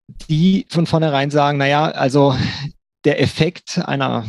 [0.08, 2.36] die von vornherein sagen, naja, also
[3.06, 4.26] der Effekt einer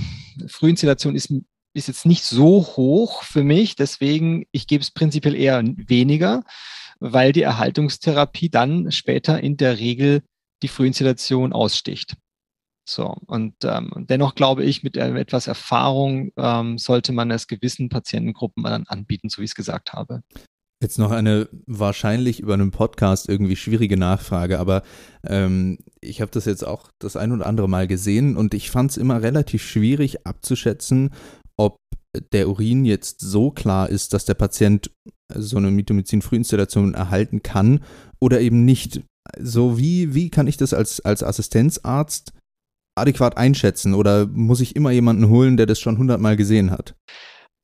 [0.46, 1.32] Frühinstallation ist,
[1.74, 6.42] ist jetzt nicht so hoch für mich, deswegen ich gebe es prinzipiell eher weniger,
[6.98, 10.22] weil die Erhaltungstherapie dann später in der Regel
[10.62, 12.16] die Frühinstallation aussticht.
[12.88, 18.62] So, und ähm, dennoch glaube ich, mit etwas Erfahrung ähm, sollte man es gewissen Patientengruppen
[18.62, 20.22] dann anbieten, so wie ich es gesagt habe.
[20.82, 24.82] Jetzt noch eine wahrscheinlich über einen Podcast irgendwie schwierige Nachfrage, aber
[25.26, 28.90] ähm, ich habe das jetzt auch das ein oder andere Mal gesehen und ich fand
[28.90, 31.14] es immer relativ schwierig abzuschätzen,
[31.56, 31.78] ob
[32.32, 34.90] der Urin jetzt so klar ist, dass der Patient
[35.34, 37.80] so eine Mitomycin-Frühinstallation erhalten kann
[38.20, 39.02] oder eben nicht.
[39.40, 42.32] So wie, wie kann ich das als, als Assistenzarzt
[42.98, 46.94] adäquat einschätzen oder muss ich immer jemanden holen, der das schon hundertmal gesehen hat?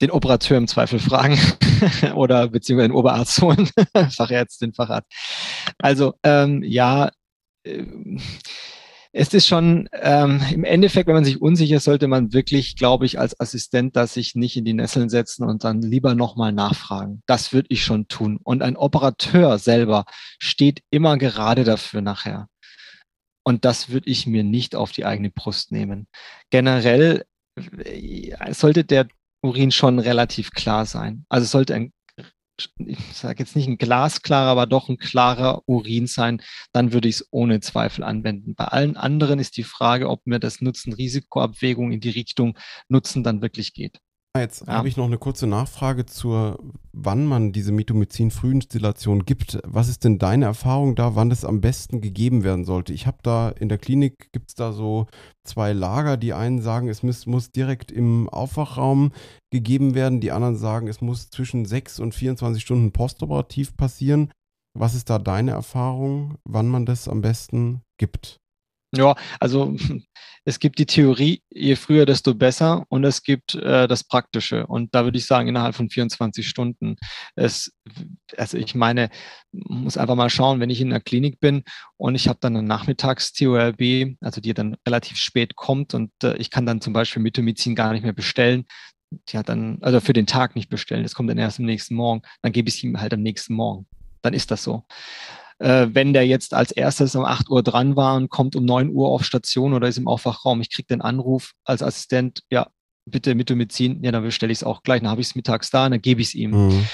[0.01, 1.39] Den Operateur im Zweifel fragen
[2.15, 3.69] oder beziehungsweise den Oberarzt holen,
[4.11, 5.11] Fachärztin, Facharzt.
[5.79, 7.11] Also ähm, ja,
[7.65, 7.85] äh,
[9.15, 13.05] es ist schon ähm, im Endeffekt, wenn man sich unsicher ist, sollte man wirklich, glaube
[13.05, 17.23] ich, als Assistent da sich nicht in die Nesseln setzen und dann lieber nochmal nachfragen.
[17.27, 18.39] Das würde ich schon tun.
[18.43, 20.07] Und ein Operateur selber
[20.39, 22.49] steht immer gerade dafür nachher.
[23.45, 26.07] Und das würde ich mir nicht auf die eigene Brust nehmen.
[26.51, 27.25] Generell
[27.85, 29.09] äh, sollte der
[29.43, 31.25] Urin schon relativ klar sein.
[31.29, 31.93] Also es sollte ein,
[32.79, 36.43] ich sage jetzt nicht ein glasklarer, aber doch ein klarer Urin sein.
[36.73, 38.55] Dann würde ich es ohne Zweifel anwenden.
[38.55, 42.59] Bei allen anderen ist die Frage, ob mir das Nutzen-Risikoabwägung in die Richtung
[42.89, 43.99] Nutzen dann wirklich geht.
[44.35, 44.73] Jetzt ja.
[44.73, 46.59] habe ich noch eine kurze Nachfrage zur,
[46.93, 49.59] wann man diese Mitomycin-Frühinstillation gibt.
[49.65, 52.95] Was ist denn deine Erfahrung da, wann das am besten gegeben werden sollte?
[52.95, 55.07] Ich habe da in der Klinik, gibt es da so
[55.45, 56.17] zwei Lager.
[56.17, 59.13] Die einen sagen, es muss, muss direkt im Aufwachraum
[59.51, 60.23] gegeben werden.
[60.23, 64.31] Die anderen sagen, es muss zwischen 6 und 24 Stunden postoperativ passieren.
[64.75, 68.39] Was ist da deine Erfahrung, wann man das am besten gibt?
[68.95, 69.75] Ja, also
[70.45, 74.67] es gibt die Theorie, je früher, desto besser und es gibt äh, das Praktische.
[74.67, 76.97] Und da würde ich sagen, innerhalb von 24 Stunden.
[77.35, 77.73] Es,
[78.37, 79.09] also ich meine,
[79.53, 81.63] muss einfach mal schauen, wenn ich in der Klinik bin
[81.97, 86.51] und ich habe dann eine Nachmittags-TORB, also die dann relativ spät kommt und äh, ich
[86.51, 88.67] kann dann zum Beispiel Mitomycin gar nicht mehr bestellen.
[89.29, 91.95] Die hat dann, also für den Tag nicht bestellen, das kommt dann erst am nächsten
[91.95, 93.87] Morgen, dann gebe ich es ihm halt am nächsten Morgen.
[94.23, 94.85] Dann ist das so
[95.63, 98.91] äh, wenn der jetzt als erstes um 8 Uhr dran war und kommt um 9
[98.91, 102.67] Uhr auf Station oder ist im Aufwachraum, ich kriege den Anruf als Assistent, ja,
[103.05, 105.89] bitte Mitomycin, ja, dann bestelle ich es auch gleich, dann habe ich es mittags da,
[105.89, 106.51] dann gebe ich es ihm.
[106.51, 106.87] Mhm.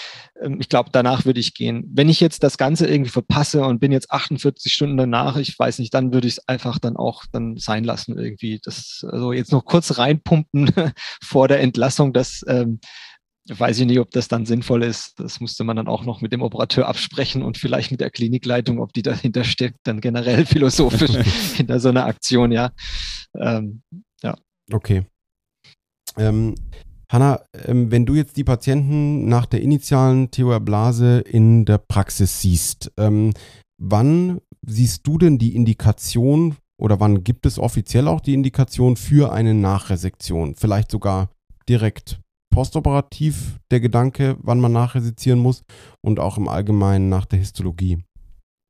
[0.42, 1.84] Ähm, ich glaube, danach würde ich gehen.
[1.92, 5.78] Wenn ich jetzt das Ganze irgendwie verpasse und bin jetzt 48 Stunden danach, ich weiß
[5.78, 8.60] nicht, dann würde ich es einfach dann auch dann sein lassen irgendwie.
[8.62, 10.70] Das, also jetzt noch kurz reinpumpen
[11.22, 12.80] vor der Entlassung, das ähm,
[13.48, 15.18] weiß ich nicht, ob das dann sinnvoll ist.
[15.18, 18.80] Das musste man dann auch noch mit dem Operateur absprechen und vielleicht mit der Klinikleitung,
[18.80, 21.10] ob die dahinter steckt, dann generell philosophisch
[21.56, 22.70] hinter so einer Aktion, ja.
[23.34, 23.82] Ähm,
[24.22, 24.36] ja.
[24.72, 25.06] Okay.
[26.16, 26.54] Ähm,
[27.10, 32.92] Hanna, ähm, wenn du jetzt die Patienten nach der initialen TOR-Blase in der Praxis siehst,
[32.98, 33.32] ähm,
[33.80, 39.32] wann siehst du denn die Indikation oder wann gibt es offiziell auch die Indikation für
[39.32, 40.54] eine Nachresektion?
[40.54, 41.30] Vielleicht sogar
[41.68, 42.20] direkt
[42.58, 45.62] postoperativ der Gedanke, wann man nachresizieren muss
[46.00, 48.02] und auch im Allgemeinen nach der Histologie.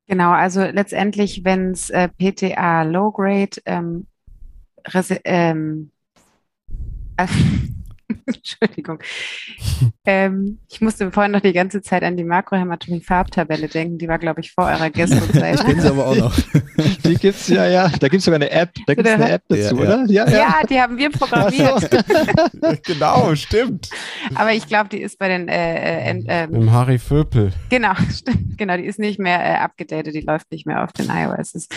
[0.06, 4.06] Genau, also letztendlich, wenn es äh, PTA Low Grade ähm,
[5.24, 5.90] ähm,
[7.16, 7.26] äh,
[8.26, 8.98] Entschuldigung.
[10.04, 13.96] Ähm, ich musste vorhin noch die ganze Zeit an die Makrohämatomie-Farbtabelle denken.
[13.96, 15.64] Die war, glaube ich, vor eurer Gästezeit.
[15.64, 16.38] Kennen Sie aber auch noch.
[17.08, 17.88] Die gibt es ja, ja.
[17.88, 18.70] Da gibt es sogar eine App.
[18.86, 20.04] Da gibt es eine App dazu, ja, oder?
[20.08, 20.38] Ja, ja.
[20.38, 21.88] ja, die haben wir programmiert.
[22.84, 23.88] genau, stimmt.
[24.34, 25.48] Aber ich glaube, die ist bei den.
[25.48, 27.52] Äh, äh, äh, Im Harry Vöpel.
[27.70, 28.58] Genau, stimmt.
[28.58, 30.14] Genau, die ist nicht mehr äh, abgedatet.
[30.14, 31.68] Die läuft nicht mehr auf den iOS.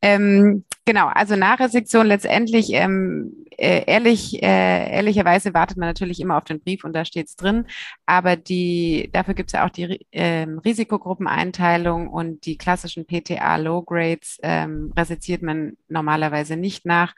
[0.00, 2.72] Ähm, genau, also Nachresektion letztendlich.
[2.72, 7.28] Ähm, äh, ehrlich, äh, ehrlicherweise wartet man natürlich immer auf den Brief und da steht
[7.28, 7.66] es drin.
[8.06, 13.82] Aber die, dafür gibt es ja auch die ähm, Risikogruppeneinteilung und die klassischen PTA Low
[13.82, 17.14] Grades ähm, resiziert man normalerweise nicht nach.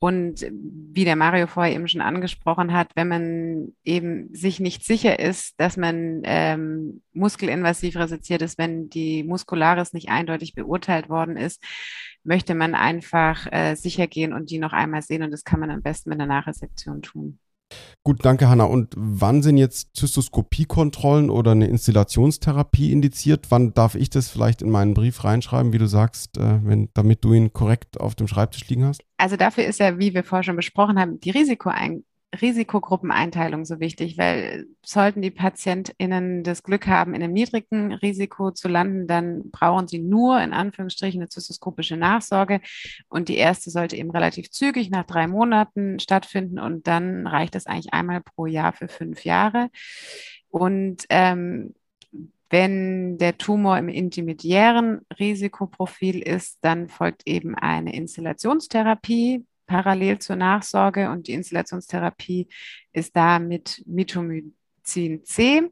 [0.00, 5.18] Und wie der Mario vorher eben schon angesprochen hat, wenn man eben sich nicht sicher
[5.18, 11.60] ist, dass man ähm, muskelinvasiv resiziert ist, wenn die Muskularis nicht eindeutig beurteilt worden ist,
[12.22, 15.24] möchte man einfach äh, sicher gehen und die noch einmal sehen.
[15.24, 17.40] Und das kann man am besten mit einer Nachresektion tun.
[18.04, 18.64] Gut, danke Hanna.
[18.64, 23.46] Und wann sind jetzt Zystoskopiekontrollen oder eine Installationstherapie indiziert?
[23.50, 27.24] Wann darf ich das vielleicht in meinen Brief reinschreiben, wie du sagst, äh, wenn, damit
[27.24, 29.02] du ihn korrekt auf dem Schreibtisch liegen hast?
[29.18, 32.04] Also dafür ist ja, wie wir vorher schon besprochen haben, die Risikoeinstellung
[32.40, 38.68] Risikogruppeneinteilung so wichtig, weil sollten die PatientInnen das Glück haben, in einem niedrigen Risiko zu
[38.68, 42.60] landen, dann brauchen sie nur in Anführungsstrichen eine zystoskopische Nachsorge.
[43.08, 47.66] Und die erste sollte eben relativ zügig nach drei Monaten stattfinden und dann reicht das
[47.66, 49.70] eigentlich einmal pro Jahr für fünf Jahre.
[50.50, 51.74] Und ähm,
[52.50, 61.10] wenn der Tumor im intermediären Risikoprofil ist, dann folgt eben eine Installationstherapie parallel zur Nachsorge
[61.10, 62.48] und die Installationstherapie
[62.92, 65.70] ist da mit Mitomycin C.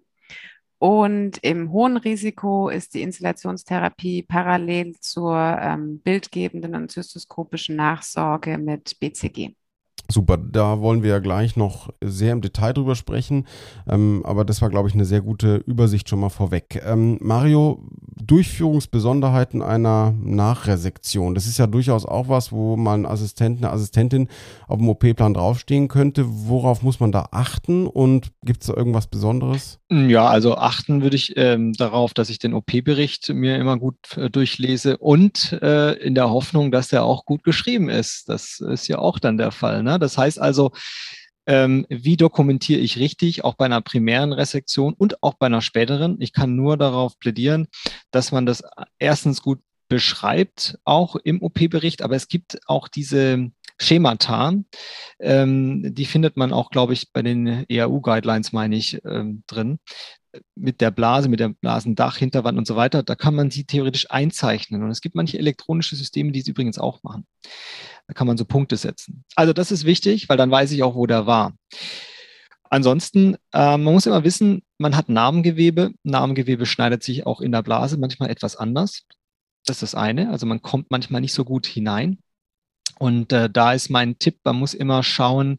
[0.79, 9.01] Und im hohen Risiko ist die Installationstherapie parallel zur ähm, bildgebenden und zystoskopischen Nachsorge mit
[9.01, 9.55] BCG.
[10.11, 13.47] Super, da wollen wir ja gleich noch sehr im Detail drüber sprechen.
[13.89, 16.81] Ähm, aber das war, glaube ich, eine sehr gute Übersicht schon mal vorweg.
[16.87, 17.83] Ähm, Mario,
[18.23, 21.35] Durchführungsbesonderheiten einer Nachresektion.
[21.35, 24.29] Das ist ja durchaus auch was, wo man Assistent, eine Assistentin
[24.69, 26.25] auf dem OP-Plan draufstehen könnte.
[26.27, 29.81] Worauf muss man da achten und gibt es da irgendwas Besonderes?
[29.91, 34.31] Ja, also achten würde ich ähm, darauf, dass ich den OP-Bericht mir immer gut äh,
[34.31, 38.29] durchlese und äh, in der Hoffnung, dass der auch gut geschrieben ist.
[38.29, 39.83] Das ist ja auch dann der Fall.
[39.83, 39.96] Ne?
[39.99, 40.73] Das heißt also,
[41.47, 46.17] ähm, wie dokumentiere ich richtig, auch bei einer primären Resektion und auch bei einer späteren.
[46.21, 47.69] Ich kann nur darauf plädieren,
[48.11, 48.63] dass man das
[48.99, 54.55] erstens gut beschreibt, auch im OP-Bericht, aber es gibt auch diese Schemata,
[55.21, 59.79] ähm, die findet man auch, glaube ich, bei den EAU-Guidelines, meine ich, ähm, drin
[60.55, 64.11] mit der Blase, mit dem Blasendach, Hinterwand und so weiter, da kann man sie theoretisch
[64.11, 64.83] einzeichnen.
[64.83, 67.27] Und es gibt manche elektronische Systeme, die es übrigens auch machen.
[68.09, 69.25] Da kann man so Punkte setzen.
[69.35, 71.55] Also das ist wichtig, weil dann weiß ich auch, wo der war.
[72.71, 75.93] Ansonsten, äh, man muss immer wissen, man hat Narbengewebe.
[76.03, 79.05] Narbengewebe schneidet sich auch in der Blase manchmal etwas anders.
[79.65, 80.31] Das ist das eine.
[80.31, 82.19] Also man kommt manchmal nicht so gut hinein.
[82.99, 85.59] Und äh, da ist mein Tipp, man muss immer schauen,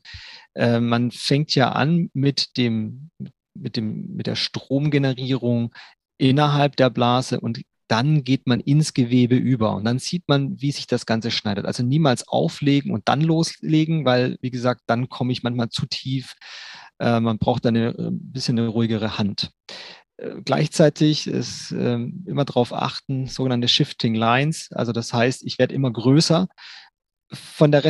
[0.55, 3.11] äh, man fängt ja an mit dem,
[3.53, 5.73] mit dem, mit der Stromgenerierung
[6.17, 10.71] innerhalb der Blase und dann geht man ins Gewebe über und dann sieht man, wie
[10.71, 11.65] sich das Ganze schneidet.
[11.65, 16.35] Also niemals auflegen und dann loslegen, weil, wie gesagt, dann komme ich manchmal zu tief.
[16.99, 19.51] Äh, man braucht dann ein bisschen eine ruhigere Hand.
[20.17, 24.69] Äh, gleichzeitig ist äh, immer darauf achten, sogenannte Shifting Lines.
[24.71, 26.47] Also das heißt, ich werde immer größer
[27.31, 27.83] von der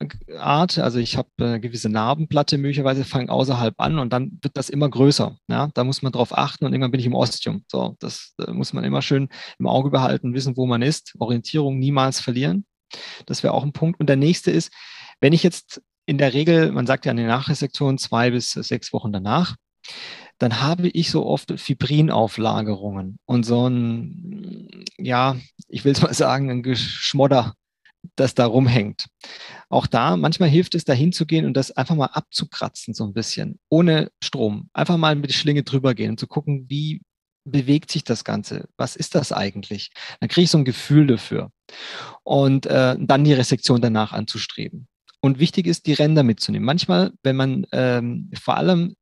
[0.00, 4.68] Resektionsart, also ich habe eine gewisse Narbenplatte möglicherweise, fange außerhalb an und dann wird das
[4.68, 5.36] immer größer.
[5.48, 7.64] Ja, da muss man drauf achten und irgendwann bin ich im Ostium.
[7.70, 9.28] So, das da muss man immer schön
[9.58, 11.14] im Auge behalten, wissen, wo man ist.
[11.18, 12.66] Orientierung niemals verlieren.
[13.26, 13.98] Das wäre auch ein Punkt.
[13.98, 14.72] Und der nächste ist,
[15.20, 18.92] wenn ich jetzt in der Regel, man sagt ja an den Nachresektionen zwei bis sechs
[18.92, 19.56] Wochen danach,
[20.38, 25.36] dann habe ich so oft Fibrinauflagerungen und so ein, ja,
[25.68, 27.54] ich will es mal sagen, ein Geschmodder
[28.16, 29.06] das da rumhängt.
[29.68, 33.58] Auch da, manchmal hilft es, da hinzugehen und das einfach mal abzukratzen, so ein bisschen,
[33.68, 34.70] ohne Strom.
[34.72, 37.02] Einfach mal mit der Schlinge drüber gehen und zu gucken, wie
[37.44, 38.68] bewegt sich das Ganze?
[38.76, 39.90] Was ist das eigentlich?
[40.20, 41.50] Dann kriege ich so ein Gefühl dafür.
[42.24, 44.88] Und äh, dann die Resektion danach anzustreben.
[45.20, 46.66] Und wichtig ist, die Ränder mitzunehmen.
[46.66, 48.96] Manchmal, wenn man ähm, vor allem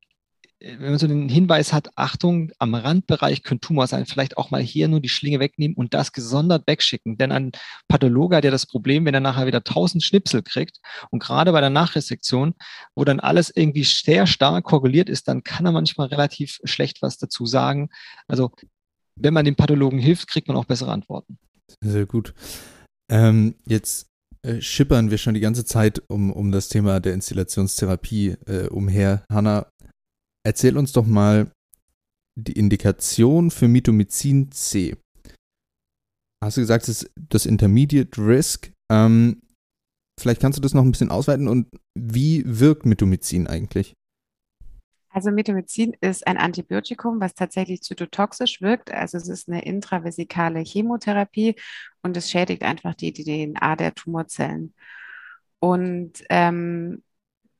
[0.59, 4.61] wenn man so den Hinweis hat, Achtung, am Randbereich könnte Tumor sein, vielleicht auch mal
[4.61, 7.17] hier nur die Schlinge wegnehmen und das gesondert wegschicken.
[7.17, 7.51] Denn ein
[7.87, 10.79] Pathologe hat ja das Problem, wenn er nachher wieder tausend Schnipsel kriegt
[11.11, 12.55] und gerade bei der Nachresektion,
[12.95, 17.17] wo dann alles irgendwie sehr stark korreliert ist, dann kann er manchmal relativ schlecht was
[17.17, 17.89] dazu sagen.
[18.27, 18.51] Also
[19.15, 21.37] wenn man dem Pathologen hilft, kriegt man auch bessere Antworten.
[21.81, 22.33] Sehr gut.
[23.09, 24.07] Ähm, jetzt
[24.45, 29.23] äh, schippern wir schon die ganze Zeit um, um das Thema der Installationstherapie äh, umher.
[29.31, 29.67] Hanna,
[30.45, 31.51] Erzähl uns doch mal
[32.37, 34.95] die Indikation für Mitomycin C.
[36.43, 38.71] Hast du gesagt, das ist das Intermediate Risk.
[38.91, 39.41] Ähm,
[40.19, 41.67] vielleicht kannst du das noch ein bisschen ausweiten und
[41.97, 43.95] wie wirkt Mitomycin eigentlich?
[45.09, 48.91] Also Mitomycin ist ein Antibiotikum, was tatsächlich zytotoxisch wirkt.
[48.91, 51.55] Also es ist eine intravesikale Chemotherapie
[52.03, 54.75] und es schädigt einfach die DNA der Tumorzellen.
[55.59, 57.01] Und ähm,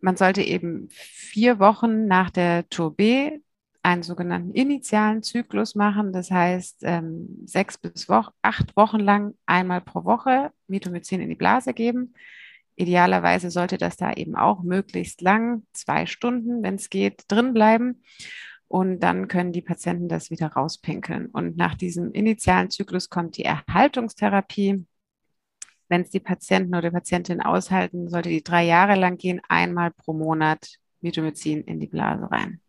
[0.06, 3.40] man sollte eben vier Wochen nach der Tour B
[3.82, 6.14] einen sogenannten initialen Zyklus machen.
[6.14, 11.36] Das heißt, ähm, sechs bis Woche, acht Wochen lang einmal pro Woche Mitomycin in die
[11.36, 12.14] Blase geben.
[12.76, 18.04] Idealerweise sollte das da eben auch möglichst lang, zwei Stunden, wenn es geht, drin bleiben.
[18.68, 21.28] Und dann können die Patienten das wieder rauspinkeln.
[21.28, 24.86] Und nach diesem initialen Zyklus kommt die Erhaltungstherapie
[25.90, 30.14] wenn es die Patienten oder Patientin aushalten, sollte die drei Jahre lang gehen, einmal pro
[30.14, 32.62] Monat Mitomycin in die Blase rein.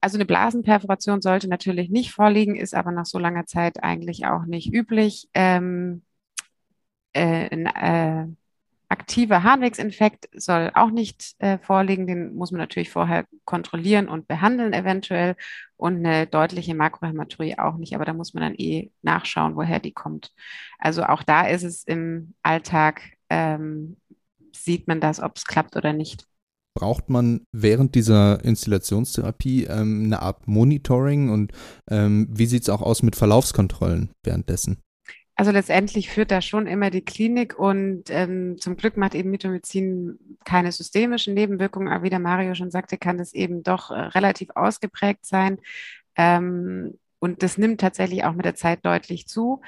[0.00, 4.46] Also eine Blasenperforation sollte natürlich nicht vorliegen, ist aber nach so langer Zeit eigentlich auch
[4.46, 5.28] nicht üblich.
[5.34, 6.02] Ähm,
[7.14, 8.26] äh, äh,
[8.90, 12.06] aktiver Harnwegsinfekt soll auch nicht äh, vorliegen.
[12.06, 15.36] Den muss man natürlich vorher kontrollieren und behandeln eventuell.
[15.76, 17.94] Und eine deutliche Makrohämaturie auch nicht.
[17.94, 20.32] Aber da muss man dann eh nachschauen, woher die kommt.
[20.78, 23.96] Also auch da ist es im Alltag, ähm,
[24.54, 26.26] sieht man das, ob es klappt oder nicht.
[26.74, 31.52] Braucht man während dieser Installationstherapie ähm, eine Art Monitoring und
[31.90, 34.78] ähm, wie sieht es auch aus mit Verlaufskontrollen währenddessen?
[35.40, 40.18] Also letztendlich führt da schon immer die Klinik und ähm, zum Glück macht eben Mitomycin
[40.44, 44.50] keine systemischen Nebenwirkungen, aber wie der Mario schon sagte, kann das eben doch äh, relativ
[44.54, 45.56] ausgeprägt sein.
[46.14, 49.62] Ähm, und das nimmt tatsächlich auch mit der Zeit deutlich zu.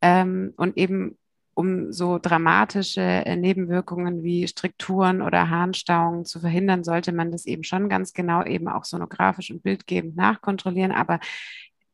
[0.00, 1.18] Ähm, und eben
[1.52, 7.64] um so dramatische äh, Nebenwirkungen wie Strukturen oder Harnstauungen zu verhindern, sollte man das eben
[7.64, 10.92] schon ganz genau eben auch sonografisch und bildgebend nachkontrollieren.
[10.92, 11.20] Aber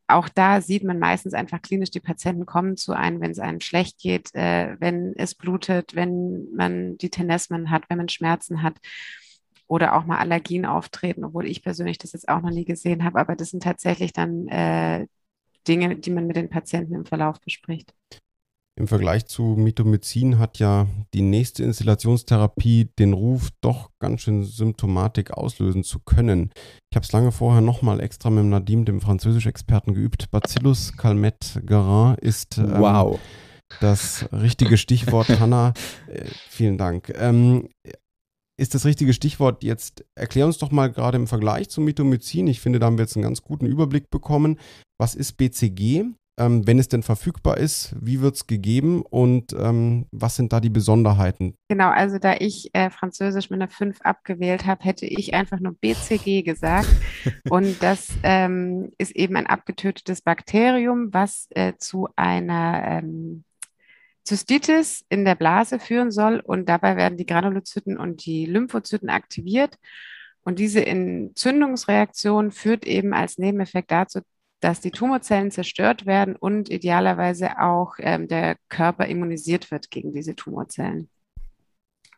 [0.07, 3.59] auch da sieht man meistens einfach klinisch, die Patienten kommen zu einem, wenn es einem
[3.59, 8.77] schlecht geht, äh, wenn es blutet, wenn man die Tenesmen hat, wenn man Schmerzen hat
[9.67, 13.19] oder auch mal Allergien auftreten, obwohl ich persönlich das jetzt auch noch nie gesehen habe.
[13.19, 15.07] Aber das sind tatsächlich dann äh,
[15.67, 17.93] Dinge, die man mit den Patienten im Verlauf bespricht.
[18.77, 25.31] Im Vergleich zu Mitomycin hat ja die nächste Installationstherapie den Ruf, doch ganz schön Symptomatik
[25.31, 26.51] auslösen zu können.
[26.91, 30.29] Ich habe es lange vorher nochmal extra mit Nadim, dem Französisch-Experten, geübt.
[30.29, 33.19] Bacillus calmette garin ist ähm, wow.
[33.81, 35.27] das richtige Stichwort.
[35.39, 35.73] Hanna,
[36.05, 37.11] äh, vielen Dank.
[37.17, 37.69] Ähm,
[38.59, 40.05] ist das richtige Stichwort jetzt?
[40.13, 42.45] Erklär uns doch mal gerade im Vergleich zu Mitomycin.
[42.45, 44.59] Ich finde, da haben wir jetzt einen ganz guten Überblick bekommen.
[44.99, 46.05] Was ist BCG
[46.39, 50.59] Ähm, wenn es denn verfügbar ist, wie wird es gegeben und ähm, was sind da
[50.59, 51.55] die Besonderheiten?
[51.67, 55.73] Genau, also da ich äh, Französisch mit einer 5 abgewählt habe, hätte ich einfach nur
[55.73, 56.89] BCG gesagt.
[57.49, 63.43] und das ähm, ist eben ein abgetötetes Bakterium, was äh, zu einer ähm,
[64.23, 66.39] Zystitis in der Blase führen soll.
[66.39, 69.79] Und dabei werden die Granulozyten und die Lymphozyten aktiviert.
[70.43, 74.21] Und diese Entzündungsreaktion führt eben als Nebeneffekt dazu,
[74.59, 80.35] dass die Tumorzellen zerstört werden und idealerweise auch ähm, der Körper immunisiert wird gegen diese
[80.35, 81.09] Tumorzellen.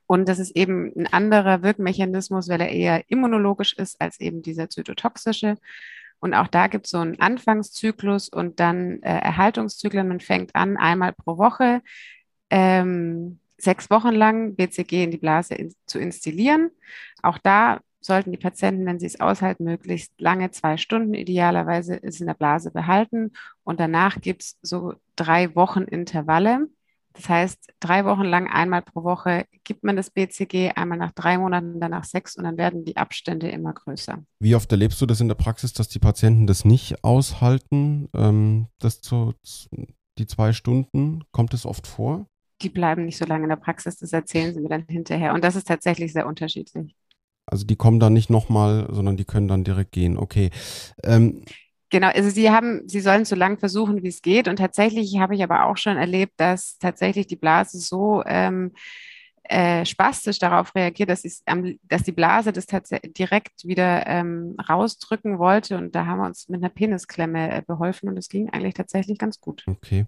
[0.07, 4.69] Und das ist eben ein anderer Wirkmechanismus, weil er eher immunologisch ist als eben dieser
[4.69, 5.57] zytotoxische.
[6.19, 10.07] Und auch da gibt es so einen Anfangszyklus und dann äh, Erhaltungszyklen.
[10.07, 11.81] Man fängt an, einmal pro Woche
[12.49, 16.71] ähm, sechs Wochen lang BCG in die Blase in, zu installieren.
[17.21, 22.19] Auch da sollten die Patienten, wenn sie es aushalten, möglichst lange, zwei Stunden idealerweise es
[22.19, 23.31] in der Blase behalten.
[23.63, 26.67] Und danach gibt es so drei Wochen Intervalle.
[27.13, 31.37] Das heißt, drei Wochen lang einmal pro Woche gibt man das BCG, einmal nach drei
[31.37, 34.23] Monaten, danach sechs und dann werden die Abstände immer größer.
[34.39, 38.67] Wie oft erlebst du das in der Praxis, dass die Patienten das nicht aushalten, ähm,
[38.79, 39.33] das zu,
[40.17, 41.23] die zwei Stunden?
[41.31, 42.25] Kommt es oft vor?
[42.61, 45.33] Die bleiben nicht so lange in der Praxis, das erzählen sie mir dann hinterher.
[45.33, 46.95] Und das ist tatsächlich sehr unterschiedlich.
[47.49, 50.17] Also die kommen dann nicht nochmal, sondern die können dann direkt gehen.
[50.17, 50.49] Okay.
[51.03, 51.43] Ähm,
[51.91, 54.47] Genau, also sie haben, sie sollen so lange versuchen, wie es geht.
[54.47, 58.73] Und tatsächlich habe ich aber auch schon erlebt, dass tatsächlich die Blase so ähm,
[59.43, 65.77] äh, spastisch darauf reagiert, dass, dass die Blase das tatsächlich direkt wieder ähm, rausdrücken wollte.
[65.77, 69.17] Und da haben wir uns mit einer Penisklemme äh, beholfen und es ging eigentlich tatsächlich
[69.17, 69.63] ganz gut.
[69.65, 70.05] Okay.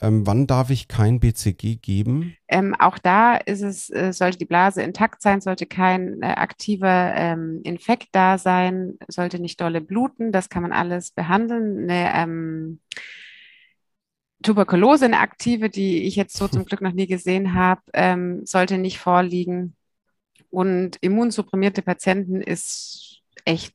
[0.00, 2.36] Ähm, wann darf ich kein BCG geben?
[2.48, 7.14] Ähm, auch da ist es, äh, sollte die Blase intakt sein, sollte kein äh, aktiver
[7.14, 11.90] ähm, Infekt da sein, sollte nicht dolle bluten, das kann man alles behandeln.
[11.90, 12.80] Eine ähm,
[14.42, 18.78] Tuberkulose, eine aktive, die ich jetzt so zum Glück noch nie gesehen habe, ähm, sollte
[18.78, 19.74] nicht vorliegen.
[20.50, 23.74] Und immunsupprimierte Patienten ist echt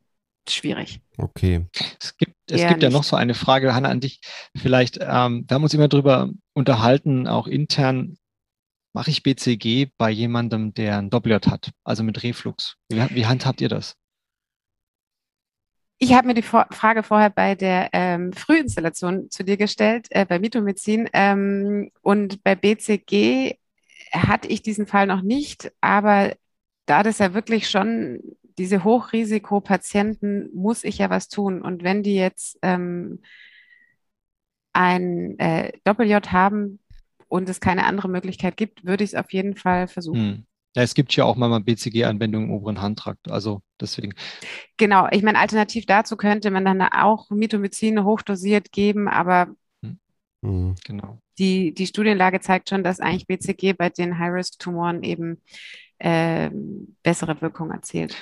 [0.50, 1.02] schwierig.
[1.18, 1.68] Okay.
[2.00, 4.22] Es gibt, es gibt ja noch so eine Frage, Hanna, an dich.
[4.56, 8.18] Vielleicht, ähm, wir haben uns immer darüber unterhalten, auch intern,
[8.94, 12.78] mache ich BCG bei jemandem, der ein Doppelj hat, also mit Reflux?
[12.90, 13.96] Wie, wie handhabt ihr das?
[16.04, 20.40] Ich habe mir die Frage vorher bei der ähm, Frühinstallation zu dir gestellt, äh, bei
[20.40, 21.08] Mitomycin.
[21.14, 23.60] Ähm, und bei BCG
[24.12, 26.34] hatte ich diesen Fall noch nicht, aber
[26.88, 28.20] da das ja wirklich schon
[28.58, 31.62] diese Hochrisikopatienten muss ich ja was tun.
[31.62, 33.22] Und wenn die jetzt ähm,
[34.74, 36.80] ein äh, Doppel-J haben
[37.28, 40.20] und es keine andere Möglichkeit gibt, würde ich es auf jeden Fall versuchen.
[40.20, 40.46] Hm.
[40.76, 44.14] Ja, es gibt ja auch mal BCG-Anwendungen im oberen Handtrakt, also deswegen.
[44.78, 49.50] Genau, ich meine, alternativ dazu könnte man dann auch Mitomycin hochdosiert geben, aber
[50.42, 50.76] mhm.
[50.86, 51.20] genau.
[51.38, 55.42] die, die Studienlage zeigt schon, dass eigentlich BCG bei den High-Risk-Tumoren eben
[55.98, 56.50] äh,
[57.04, 58.16] bessere Wirkung erzielt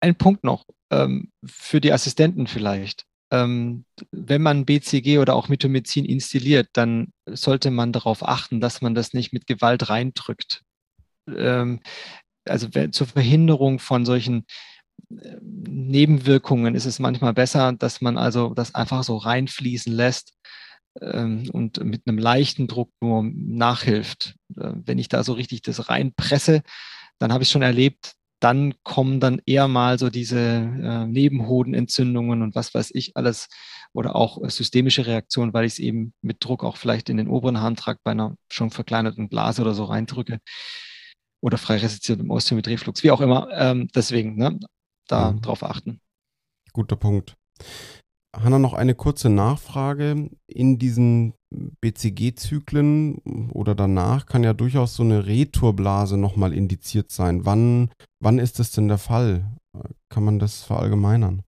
[0.00, 3.04] ein Punkt noch ähm, für die Assistenten vielleicht.
[3.32, 8.94] Ähm, wenn man BCG oder auch Mitomycin installiert, dann sollte man darauf achten, dass man
[8.94, 10.62] das nicht mit Gewalt reindrückt.
[11.28, 11.80] Ähm,
[12.48, 14.46] also zur Verhinderung von solchen
[15.10, 20.34] äh, Nebenwirkungen ist es manchmal besser, dass man also das einfach so reinfließen lässt
[21.00, 24.36] ähm, und mit einem leichten Druck nur nachhilft.
[24.56, 26.62] Äh, wenn ich da so richtig das reinpresse,
[27.18, 32.54] dann habe ich schon erlebt, dann kommen dann eher mal so diese äh, Nebenhodenentzündungen und
[32.54, 33.48] was weiß ich alles
[33.92, 37.28] oder auch äh, systemische Reaktionen, weil ich es eben mit Druck auch vielleicht in den
[37.28, 40.40] oberen Harntrakt bei einer schon verkleinerten Blase oder so reindrücke
[41.40, 43.48] oder frei resistiertem Reflux, wie auch immer.
[43.52, 44.58] Ähm, deswegen, ne,
[45.08, 45.40] da mhm.
[45.42, 46.00] drauf achten.
[46.72, 47.36] Guter Punkt.
[48.34, 50.28] Hanna, noch eine kurze Nachfrage.
[50.46, 51.32] In diesen
[51.80, 57.46] BCG-Zyklen oder danach kann ja durchaus so eine Returblase nochmal indiziert sein.
[57.46, 57.90] Wann,
[58.26, 59.46] wann ist das denn der Fall?
[60.08, 61.42] Kann man das verallgemeinern?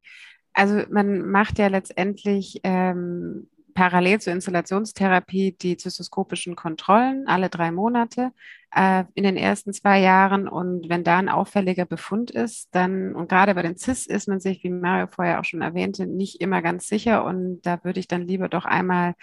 [0.53, 3.49] Also man macht ja letztendlich ähm,
[3.79, 8.33] parallel zur Installationstherapie die zystoskopischen Kontrollen alle drei Monate
[8.75, 10.49] äh, in den ersten zwei Jahren.
[10.49, 14.41] Und wenn da ein auffälliger Befund ist, dann, und gerade bei den CIS ist man
[14.41, 17.25] sich, wie Mario vorher auch schon erwähnte, nicht immer ganz sicher.
[17.25, 19.15] Und da würde ich dann lieber doch einmal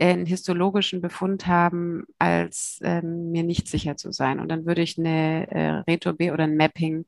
[0.00, 4.40] einen histologischen Befund haben, als ähm, mir nicht sicher zu sein.
[4.40, 7.04] Und dann würde ich eine äh, Reto B oder ein Mapping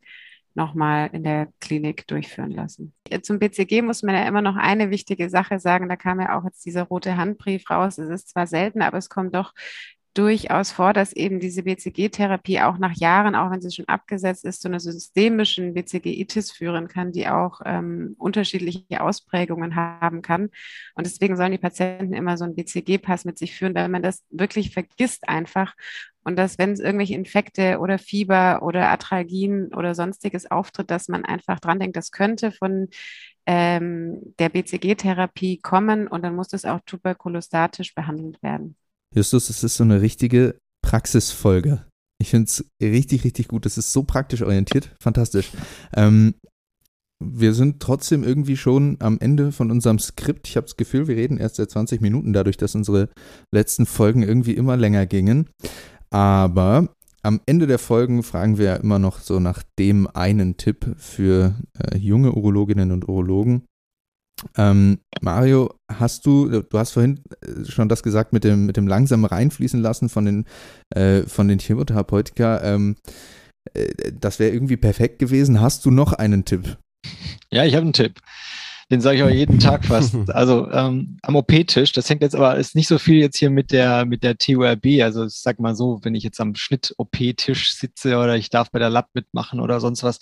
[0.55, 2.95] nochmal in der Klinik durchführen lassen.
[3.23, 5.89] Zum BCG muss man ja immer noch eine wichtige Sache sagen.
[5.89, 7.99] Da kam ja auch jetzt dieser rote Handbrief raus.
[7.99, 9.53] Es ist zwar selten, aber es kommt doch
[10.15, 14.61] durchaus vor, dass eben diese BCG-Therapie auch nach Jahren, auch wenn sie schon abgesetzt ist,
[14.61, 20.51] zu einer systemischen BCG-Itis führen kann, die auch ähm, unterschiedliche Ausprägungen haben kann.
[20.95, 24.23] Und deswegen sollen die Patienten immer so einen BCG-Pass mit sich führen, weil man das
[24.31, 25.75] wirklich vergisst einfach.
[26.25, 31.25] Und dass, wenn es irgendwelche Infekte oder Fieber oder Arthralgien oder sonstiges auftritt, dass man
[31.25, 32.89] einfach dran denkt, das könnte von
[33.47, 38.77] ähm, der BCG-Therapie kommen und dann muss das auch tuberkulostatisch behandelt werden.
[39.15, 41.85] Justus, es ist so eine richtige Praxisfolge.
[42.21, 43.67] Ich finde es richtig, richtig gut.
[43.67, 44.95] Es ist so praktisch orientiert.
[45.01, 45.51] Fantastisch.
[45.95, 46.35] Ähm,
[47.23, 50.49] wir sind trotzdem irgendwie schon am Ende von unserem Skript.
[50.49, 53.09] Ich habe das Gefühl, wir reden erst seit 20 Minuten, dadurch, dass unsere
[53.53, 55.49] letzten Folgen irgendwie immer länger gingen.
[56.11, 56.89] Aber
[57.23, 61.55] am Ende der Folgen fragen wir ja immer noch so nach dem einen Tipp für
[61.79, 63.65] äh, junge Urologinnen und Urologen.
[64.57, 68.89] Ähm, Mario, hast du, du hast vorhin äh, schon das gesagt mit dem, mit dem
[68.89, 70.47] langsamen Reinfließen lassen von den,
[70.91, 72.63] äh, von den Chemotherapeutika.
[72.63, 72.97] Ähm,
[73.75, 75.61] äh, das wäre irgendwie perfekt gewesen.
[75.61, 76.79] Hast du noch einen Tipp?
[77.51, 78.21] Ja, ich habe einen Tipp.
[78.91, 80.15] Den sage ich auch jeden Tag fast.
[80.29, 83.71] Also ähm, am OP-Tisch, das hängt jetzt aber, ist nicht so viel jetzt hier mit
[83.73, 85.03] der, mit der TURB.
[85.03, 88.79] Also ich sag mal so, wenn ich jetzt am Schnitt-OP-Tisch sitze oder ich darf bei
[88.79, 90.19] der Lab mitmachen oder sonst was,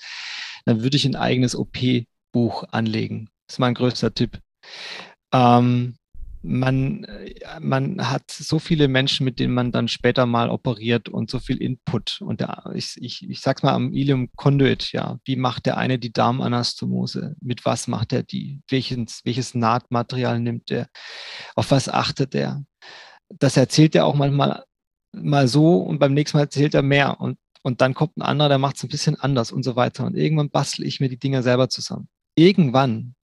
[0.67, 3.29] dann würde ich ein eigenes OP-Buch anlegen.
[3.51, 4.39] Ist mein größter Tipp.
[5.33, 5.97] Ähm,
[6.43, 7.05] man,
[7.61, 11.61] man hat so viele Menschen, mit denen man dann später mal operiert und so viel
[11.61, 12.21] Input.
[12.21, 15.19] Und der, ich, ich, ich sag's mal am Ilium Conduit, ja.
[15.25, 17.35] Wie macht der eine die Darmanastomose?
[17.41, 18.63] Mit was macht er die?
[18.69, 20.87] Welches, welches Nahtmaterial nimmt er?
[21.57, 22.63] Auf was achtet er?
[23.37, 24.63] Das erzählt er auch manchmal
[25.13, 27.21] mal so und beim nächsten Mal erzählt er mehr.
[27.21, 30.07] Und, und dann kommt ein anderer, der macht es ein bisschen anders und so weiter.
[30.07, 32.09] Und irgendwann bastel ich mir die Dinger selber zusammen.
[32.37, 33.17] Irgendwann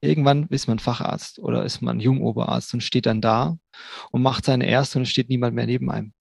[0.00, 3.58] Irgendwann ist man Facharzt oder ist man Jungoberarzt und steht dann da
[4.10, 6.12] und macht seine erste und es steht niemand mehr neben einem.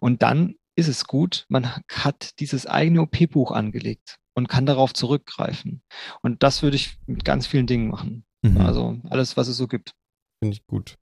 [0.00, 5.82] Und dann ist es gut, man hat dieses eigene OP-Buch angelegt und kann darauf zurückgreifen.
[6.22, 8.24] Und das würde ich mit ganz vielen Dingen machen.
[8.42, 8.60] Mhm.
[8.60, 9.94] Also alles, was es so gibt.
[10.42, 10.96] Finde ich gut.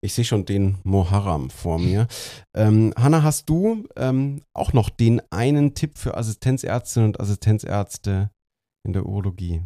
[0.00, 2.06] Ich sehe schon den Moharam vor mir.
[2.54, 8.30] Ähm, Hanna, hast du ähm, auch noch den einen Tipp für Assistenzärztinnen und Assistenzärzte
[8.86, 9.62] in der Urologie?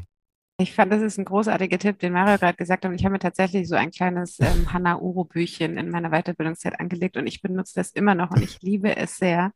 [0.60, 2.90] Ich fand, das ist ein großartiger Tipp, den Mario gerade gesagt hat.
[2.90, 7.28] Und ich habe mir tatsächlich so ein kleines ähm, Hanna-Uro-Büchchen in meiner Weiterbildungszeit angelegt und
[7.28, 9.52] ich benutze das immer noch und ich liebe es sehr.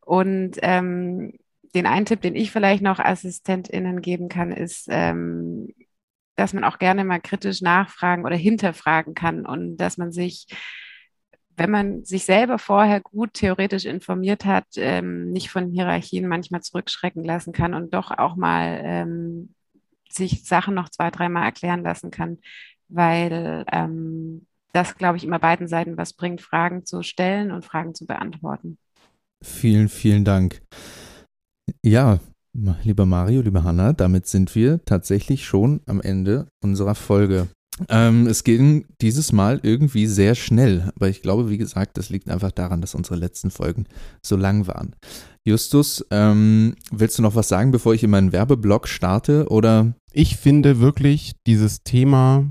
[0.00, 1.32] Und ähm,
[1.74, 5.74] den einen Tipp, den ich vielleicht noch AssistentInnen geben kann, ist, ähm,
[6.36, 10.46] dass man auch gerne mal kritisch nachfragen oder hinterfragen kann und dass man sich
[11.56, 17.22] wenn man sich selber vorher gut theoretisch informiert hat, ähm, nicht von Hierarchien manchmal zurückschrecken
[17.22, 19.54] lassen kann und doch auch mal ähm,
[20.12, 22.38] sich Sachen noch zwei, dreimal erklären lassen kann,
[22.88, 27.94] weil ähm, das, glaube ich, immer beiden Seiten was bringt, Fragen zu stellen und Fragen
[27.94, 28.78] zu beantworten.
[29.42, 30.62] Vielen, vielen Dank.
[31.82, 32.18] Ja,
[32.82, 37.48] lieber Mario, lieber Hanna, damit sind wir tatsächlich schon am Ende unserer Folge.
[37.88, 42.28] Ähm, es ging dieses Mal irgendwie sehr schnell, aber ich glaube, wie gesagt, das liegt
[42.28, 43.86] einfach daran, dass unsere letzten Folgen
[44.22, 44.94] so lang waren.
[45.44, 49.48] Justus, ähm, willst du noch was sagen, bevor ich in meinen Werbeblock starte?
[49.48, 49.94] Oder?
[50.12, 52.46] Ich finde wirklich dieses Thema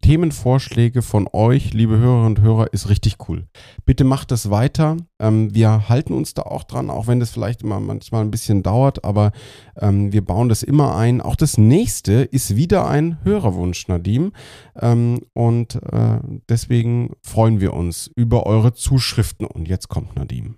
[0.00, 3.46] Themenvorschläge von euch, liebe Hörerinnen und Hörer, ist richtig cool.
[3.84, 4.96] Bitte macht das weiter.
[5.18, 8.62] Ähm, wir halten uns da auch dran, auch wenn das vielleicht immer manchmal ein bisschen
[8.62, 9.32] dauert, aber
[9.76, 11.20] ähm, wir bauen das immer ein.
[11.20, 14.32] Auch das nächste ist wieder ein Hörerwunsch, Nadim.
[14.80, 19.46] Ähm, und äh, deswegen freuen wir uns über eure Zuschriften.
[19.46, 20.56] Und jetzt kommt Nadim.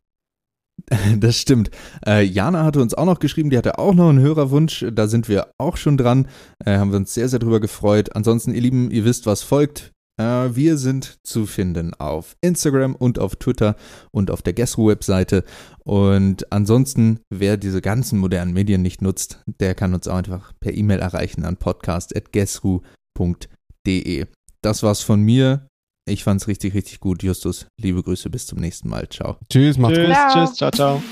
[1.18, 1.70] Das stimmt.
[2.06, 4.86] Äh, Jana hatte uns auch noch geschrieben, die hatte auch noch einen Hörerwunsch.
[4.92, 6.28] Da sind wir auch schon dran.
[6.64, 8.16] Äh, haben wir uns sehr, sehr drüber gefreut.
[8.16, 9.92] Ansonsten, ihr Lieben, ihr wisst, was folgt.
[10.20, 13.74] Äh, wir sind zu finden auf Instagram und auf Twitter
[14.12, 15.44] und auf der Guessru-Webseite.
[15.84, 20.74] Und ansonsten, wer diese ganzen modernen Medien nicht nutzt, der kann uns auch einfach per
[20.74, 24.26] E-Mail erreichen an podcast.guessru.de.
[24.62, 25.66] Das war's von mir.
[26.06, 27.66] Ich fand's richtig, richtig gut, Justus.
[27.76, 29.08] Liebe Grüße, bis zum nächsten Mal.
[29.08, 29.36] Ciao.
[29.48, 30.32] Tschüss, macht's Tschüss, gut.
[30.32, 31.02] tschüss, ciao, ciao.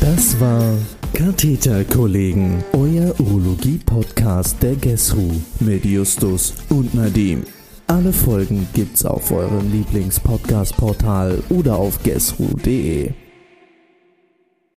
[0.00, 0.76] Das war
[1.14, 7.44] Katheterkollegen, euer Urologie-Podcast der GESRU mit Justus und Nadim.
[7.86, 13.12] Alle Folgen gibt's auf eurem Lieblings-Podcast-Portal oder auf gesru.de.